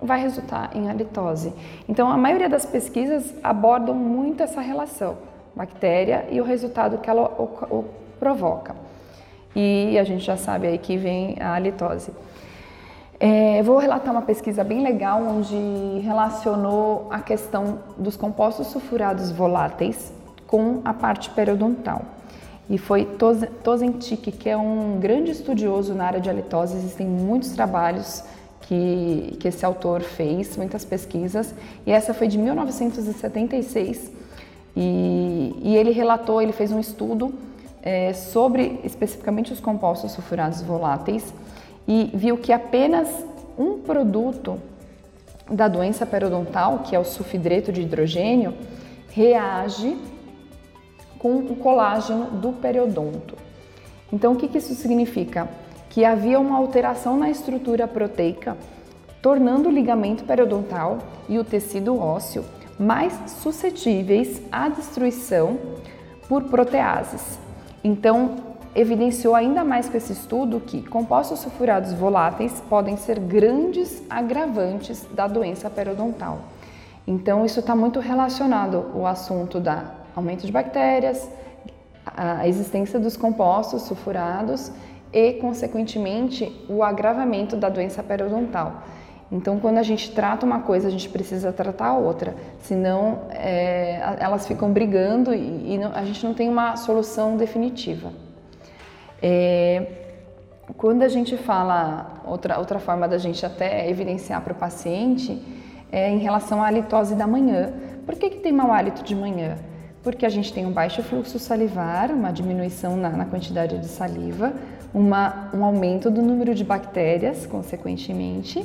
vai 0.00 0.20
resultar 0.20 0.70
em 0.72 0.88
halitose. 0.88 1.52
Então, 1.88 2.08
a 2.08 2.16
maioria 2.16 2.48
das 2.48 2.64
pesquisas 2.64 3.34
abordam 3.42 3.94
muito 3.94 4.44
essa 4.44 4.60
relação, 4.60 5.18
bactéria 5.52 6.24
e 6.30 6.40
o 6.40 6.44
resultado 6.44 6.98
que 6.98 7.10
ela 7.10 7.28
provoca. 8.20 8.76
E 9.54 9.98
a 9.98 10.04
gente 10.04 10.24
já 10.24 10.36
sabe 10.36 10.68
aí 10.68 10.78
que 10.78 10.96
vem 10.96 11.36
a 11.40 11.54
halitose. 11.56 12.12
É, 13.18 13.62
vou 13.62 13.78
relatar 13.78 14.12
uma 14.12 14.22
pesquisa 14.22 14.62
bem 14.62 14.82
legal 14.82 15.22
onde 15.22 15.56
relacionou 16.00 17.06
a 17.10 17.20
questão 17.20 17.78
dos 17.96 18.16
compostos 18.16 18.66
sulfurados 18.66 19.30
voláteis 19.30 20.12
com 20.46 20.82
a 20.84 20.92
parte 20.92 21.30
periodontal. 21.30 22.02
E 22.68 22.78
foi 22.78 23.08
Tozentic, 23.62 24.32
que 24.32 24.48
é 24.48 24.56
um 24.56 24.98
grande 24.98 25.30
estudioso 25.30 25.94
na 25.94 26.04
área 26.04 26.20
de 26.20 26.28
halitose, 26.28 26.76
existem 26.76 27.06
muitos 27.06 27.50
trabalhos 27.50 28.22
que, 28.62 29.36
que 29.38 29.48
esse 29.48 29.64
autor 29.64 30.02
fez, 30.02 30.56
muitas 30.56 30.84
pesquisas, 30.84 31.54
e 31.86 31.92
essa 31.92 32.12
foi 32.12 32.26
de 32.26 32.36
1976, 32.36 34.10
e, 34.76 35.54
e 35.62 35.76
ele 35.76 35.92
relatou, 35.92 36.42
ele 36.42 36.52
fez 36.52 36.72
um 36.72 36.80
estudo 36.80 37.32
é, 37.82 38.12
sobre 38.12 38.80
especificamente 38.82 39.52
os 39.52 39.60
compostos 39.60 40.10
sulfurados 40.12 40.60
voláteis, 40.60 41.32
e 41.86 42.10
viu 42.14 42.36
que 42.36 42.52
apenas 42.52 43.08
um 43.58 43.78
produto 43.78 44.60
da 45.50 45.68
doença 45.68 46.04
periodontal, 46.04 46.80
que 46.80 46.96
é 46.96 46.98
o 46.98 47.04
sulfidreto 47.04 47.72
de 47.72 47.82
hidrogênio, 47.82 48.54
reage 49.10 49.96
com 51.18 51.36
o 51.38 51.56
colágeno 51.56 52.26
do 52.32 52.52
periodonto. 52.52 53.36
Então, 54.12 54.32
o 54.32 54.36
que, 54.36 54.48
que 54.48 54.58
isso 54.58 54.74
significa? 54.74 55.48
Que 55.88 56.04
havia 56.04 56.38
uma 56.38 56.58
alteração 56.58 57.16
na 57.16 57.30
estrutura 57.30 57.86
proteica, 57.88 58.56
tornando 59.22 59.68
o 59.68 59.72
ligamento 59.72 60.24
periodontal 60.24 60.98
e 61.28 61.38
o 61.38 61.44
tecido 61.44 61.98
ósseo 61.98 62.44
mais 62.78 63.18
suscetíveis 63.42 64.42
à 64.52 64.68
destruição 64.68 65.58
por 66.28 66.44
proteases. 66.44 67.38
Então, 67.82 68.55
evidenciou 68.76 69.34
ainda 69.34 69.64
mais 69.64 69.88
com 69.88 69.96
esse 69.96 70.12
estudo 70.12 70.60
que 70.60 70.82
compostos 70.82 71.40
sulfurados 71.40 71.94
voláteis 71.94 72.62
podem 72.68 72.96
ser 72.98 73.18
grandes 73.18 74.02
agravantes 74.10 75.06
da 75.12 75.26
doença 75.26 75.70
periodontal. 75.70 76.40
Então, 77.06 77.44
isso 77.44 77.60
está 77.60 77.74
muito 77.74 78.00
relacionado 78.00 78.90
ao 78.94 79.06
assunto 79.06 79.58
da 79.58 79.94
aumento 80.14 80.44
de 80.46 80.52
bactérias, 80.52 81.28
a 82.04 82.46
existência 82.46 82.98
dos 82.98 83.16
compostos 83.16 83.82
sulfurados 83.82 84.70
e, 85.12 85.34
consequentemente, 85.34 86.52
o 86.68 86.82
agravamento 86.82 87.56
da 87.56 87.68
doença 87.68 88.02
periodontal. 88.02 88.82
Então, 89.32 89.58
quando 89.58 89.78
a 89.78 89.82
gente 89.82 90.12
trata 90.12 90.44
uma 90.44 90.60
coisa, 90.60 90.88
a 90.88 90.90
gente 90.90 91.08
precisa 91.08 91.52
tratar 91.52 91.88
a 91.88 91.96
outra, 91.96 92.34
senão 92.60 93.22
é, 93.30 94.16
elas 94.18 94.46
ficam 94.46 94.70
brigando 94.70 95.34
e, 95.34 95.74
e 95.74 95.78
não, 95.78 95.92
a 95.94 96.04
gente 96.04 96.24
não 96.24 96.34
tem 96.34 96.48
uma 96.48 96.76
solução 96.76 97.36
definitiva. 97.36 98.25
É, 99.22 99.86
quando 100.76 101.02
a 101.02 101.08
gente 101.08 101.36
fala, 101.36 102.22
outra, 102.24 102.58
outra 102.58 102.78
forma 102.78 103.06
da 103.08 103.18
gente 103.18 103.44
até 103.44 103.88
evidenciar 103.88 104.40
para 104.42 104.52
o 104.52 104.56
paciente 104.56 105.40
é 105.90 106.10
em 106.10 106.18
relação 106.18 106.62
à 106.62 106.66
halitose 106.66 107.14
da 107.14 107.26
manhã. 107.26 107.72
Por 108.04 108.14
que, 108.16 108.30
que 108.30 108.38
tem 108.38 108.52
mau 108.52 108.72
hálito 108.72 109.02
de 109.02 109.14
manhã? 109.14 109.56
porque 110.06 110.24
a 110.24 110.28
gente 110.28 110.52
tem 110.52 110.64
um 110.64 110.70
baixo 110.70 111.02
fluxo 111.02 111.36
salivar, 111.36 112.12
uma 112.12 112.30
diminuição 112.30 112.96
na, 112.96 113.10
na 113.10 113.24
quantidade 113.24 113.76
de 113.76 113.88
saliva, 113.88 114.52
uma, 114.94 115.50
um 115.52 115.64
aumento 115.64 116.08
do 116.08 116.22
número 116.22 116.54
de 116.54 116.62
bactérias, 116.62 117.44
consequentemente, 117.44 118.64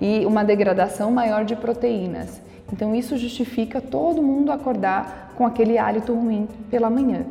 e 0.00 0.24
uma 0.24 0.42
degradação 0.42 1.10
maior 1.10 1.44
de 1.44 1.54
proteínas. 1.54 2.40
Então, 2.72 2.94
isso 2.94 3.18
justifica 3.18 3.78
todo 3.78 4.22
mundo 4.22 4.50
acordar 4.50 5.34
com 5.36 5.44
aquele 5.44 5.76
hálito 5.76 6.14
ruim 6.14 6.48
pela 6.70 6.88
manhã. 6.88 7.26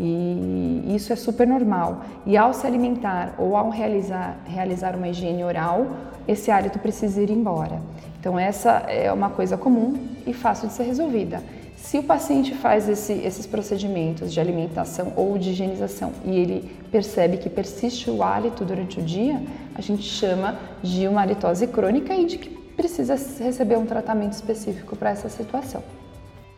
E 0.00 0.92
isso 0.94 1.12
é 1.12 1.16
super 1.16 1.46
normal. 1.46 2.04
E 2.26 2.36
ao 2.36 2.52
se 2.52 2.66
alimentar 2.66 3.34
ou 3.38 3.56
ao 3.56 3.70
realizar, 3.70 4.38
realizar 4.46 4.96
uma 4.96 5.08
higiene 5.08 5.44
oral, 5.44 5.86
esse 6.26 6.50
hálito 6.50 6.78
precisa 6.78 7.20
ir 7.20 7.30
embora. 7.30 7.80
Então, 8.18 8.38
essa 8.38 8.70
é 8.88 9.12
uma 9.12 9.30
coisa 9.30 9.56
comum 9.56 9.94
e 10.26 10.32
fácil 10.32 10.68
de 10.68 10.74
ser 10.74 10.84
resolvida. 10.84 11.42
Se 11.76 11.98
o 11.98 12.02
paciente 12.04 12.54
faz 12.54 12.88
esse, 12.88 13.12
esses 13.12 13.44
procedimentos 13.44 14.32
de 14.32 14.38
alimentação 14.38 15.12
ou 15.16 15.36
de 15.36 15.50
higienização 15.50 16.12
e 16.24 16.38
ele 16.38 16.70
percebe 16.92 17.38
que 17.38 17.50
persiste 17.50 18.08
o 18.08 18.22
hálito 18.22 18.64
durante 18.64 19.00
o 19.00 19.02
dia, 19.02 19.42
a 19.74 19.80
gente 19.80 20.04
chama 20.04 20.56
de 20.80 21.08
uma 21.08 21.22
halitose 21.22 21.66
crônica 21.66 22.14
e 22.14 22.24
de 22.24 22.38
que 22.38 22.50
precisa 22.50 23.16
receber 23.42 23.76
um 23.76 23.84
tratamento 23.84 24.32
específico 24.34 24.94
para 24.94 25.10
essa 25.10 25.28
situação. 25.28 25.82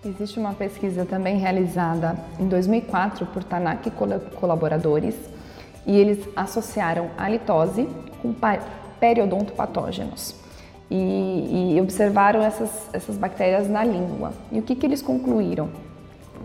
Existe 0.06 0.38
uma 0.38 0.52
pesquisa 0.52 1.06
também 1.06 1.38
realizada 1.38 2.14
em 2.38 2.46
2004 2.46 3.24
por 3.24 3.42
Tanak 3.42 3.88
e 3.88 3.92
colaboradores 4.36 5.16
e 5.86 5.96
eles 5.96 6.28
associaram 6.36 7.10
a 7.16 7.24
halitose 7.24 7.88
com 8.20 8.34
periodontopatógenos 9.00 10.34
e, 10.90 11.74
e 11.74 11.80
observaram 11.80 12.42
essas, 12.42 12.90
essas 12.92 13.16
bactérias 13.16 13.66
na 13.66 13.82
língua. 13.82 14.34
E 14.52 14.58
o 14.58 14.62
que, 14.62 14.74
que 14.76 14.84
eles 14.84 15.00
concluíram? 15.00 15.70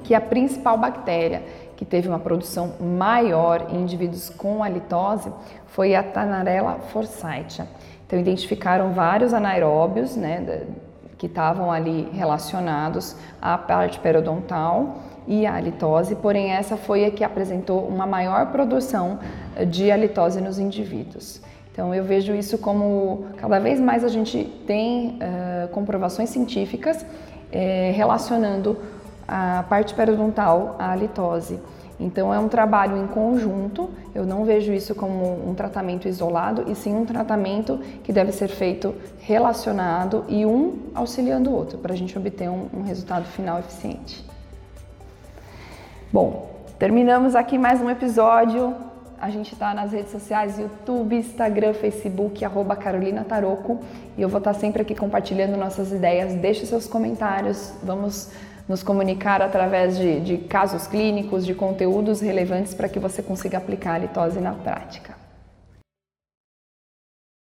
Que 0.05 0.15
a 0.15 0.21
principal 0.21 0.77
bactéria 0.77 1.43
que 1.75 1.83
teve 1.83 2.07
uma 2.07 2.19
produção 2.19 2.75
maior 2.79 3.67
em 3.71 3.81
indivíduos 3.81 4.29
com 4.29 4.63
halitose 4.63 5.29
foi 5.67 5.95
a 5.95 6.03
Tanarella 6.03 6.79
forsythia. 6.93 7.67
Então, 8.07 8.17
identificaram 8.17 8.93
vários 8.93 9.33
anaeróbios 9.33 10.15
né, 10.15 10.65
que 11.19 11.27
estavam 11.27 11.71
ali 11.71 12.09
relacionados 12.13 13.15
à 13.41 13.57
parte 13.57 13.99
periodontal 13.99 14.99
e 15.27 15.45
à 15.45 15.55
halitose, 15.55 16.15
porém 16.15 16.49
essa 16.49 16.75
foi 16.75 17.05
a 17.05 17.11
que 17.11 17.23
apresentou 17.23 17.85
uma 17.85 18.07
maior 18.07 18.47
produção 18.47 19.19
de 19.67 19.91
halitose 19.91 20.41
nos 20.41 20.57
indivíduos. 20.57 21.41
Então 21.71 21.93
eu 21.93 22.03
vejo 22.03 22.33
isso 22.33 22.57
como 22.57 23.25
cada 23.37 23.59
vez 23.59 23.79
mais 23.79 24.03
a 24.03 24.07
gente 24.07 24.43
tem 24.65 25.19
uh, 25.19 25.67
comprovações 25.69 26.29
científicas 26.29 27.05
eh, 27.51 27.91
relacionando 27.95 28.77
a 29.27 29.63
parte 29.69 29.93
periodontal 29.93 30.75
à 30.79 30.95
litose. 30.95 31.59
Então 31.99 32.33
é 32.33 32.39
um 32.39 32.47
trabalho 32.47 32.97
em 32.97 33.07
conjunto, 33.07 33.89
eu 34.15 34.25
não 34.25 34.45
vejo 34.45 34.71
isso 34.71 34.95
como 34.95 35.49
um 35.49 35.53
tratamento 35.53 36.07
isolado, 36.07 36.71
e 36.71 36.75
sim 36.75 36.95
um 36.95 37.05
tratamento 37.05 37.77
que 38.03 38.13
deve 38.13 38.31
ser 38.31 38.47
feito 38.47 38.95
relacionado 39.19 40.23
e 40.29 40.45
um 40.45 40.77
auxiliando 40.95 41.49
o 41.49 41.53
outro, 41.53 41.77
para 41.77 41.93
a 41.93 41.97
gente 41.97 42.17
obter 42.17 42.49
um, 42.49 42.67
um 42.73 42.83
resultado 42.83 43.25
final 43.25 43.59
eficiente. 43.59 44.25
Bom, 46.11 46.49
terminamos 46.79 47.35
aqui 47.35 47.57
mais 47.57 47.81
um 47.81 47.89
episódio. 47.89 48.73
A 49.21 49.29
gente 49.29 49.51
está 49.51 49.73
nas 49.73 49.91
redes 49.91 50.13
sociais, 50.13 50.57
YouTube, 50.57 51.13
Instagram, 51.13 51.73
Facebook, 51.73 52.43
arroba 52.45 52.73
Carolina 52.75 53.25
Taroco. 53.25 53.81
E 54.17 54.21
eu 54.21 54.29
vou 54.29 54.37
estar 54.37 54.53
tá 54.53 54.59
sempre 54.59 54.81
aqui 54.81 54.95
compartilhando 54.95 55.57
nossas 55.57 55.91
ideias. 55.91 56.33
Deixe 56.35 56.65
seus 56.65 56.87
comentários, 56.87 57.73
vamos 57.83 58.31
nos 58.69 58.83
comunicar 58.83 59.41
através 59.41 59.97
de, 59.97 60.21
de 60.21 60.37
casos 60.37 60.85
clínicos, 60.85 61.43
de 61.45 61.55
conteúdos 61.55 62.21
relevantes 62.21 62.75
para 62.75 62.87
que 62.87 62.99
você 62.99 63.23
consiga 63.23 63.57
aplicar 63.57 63.95
a 63.95 63.97
litose 63.97 64.39
na 64.39 64.53
prática. 64.53 65.18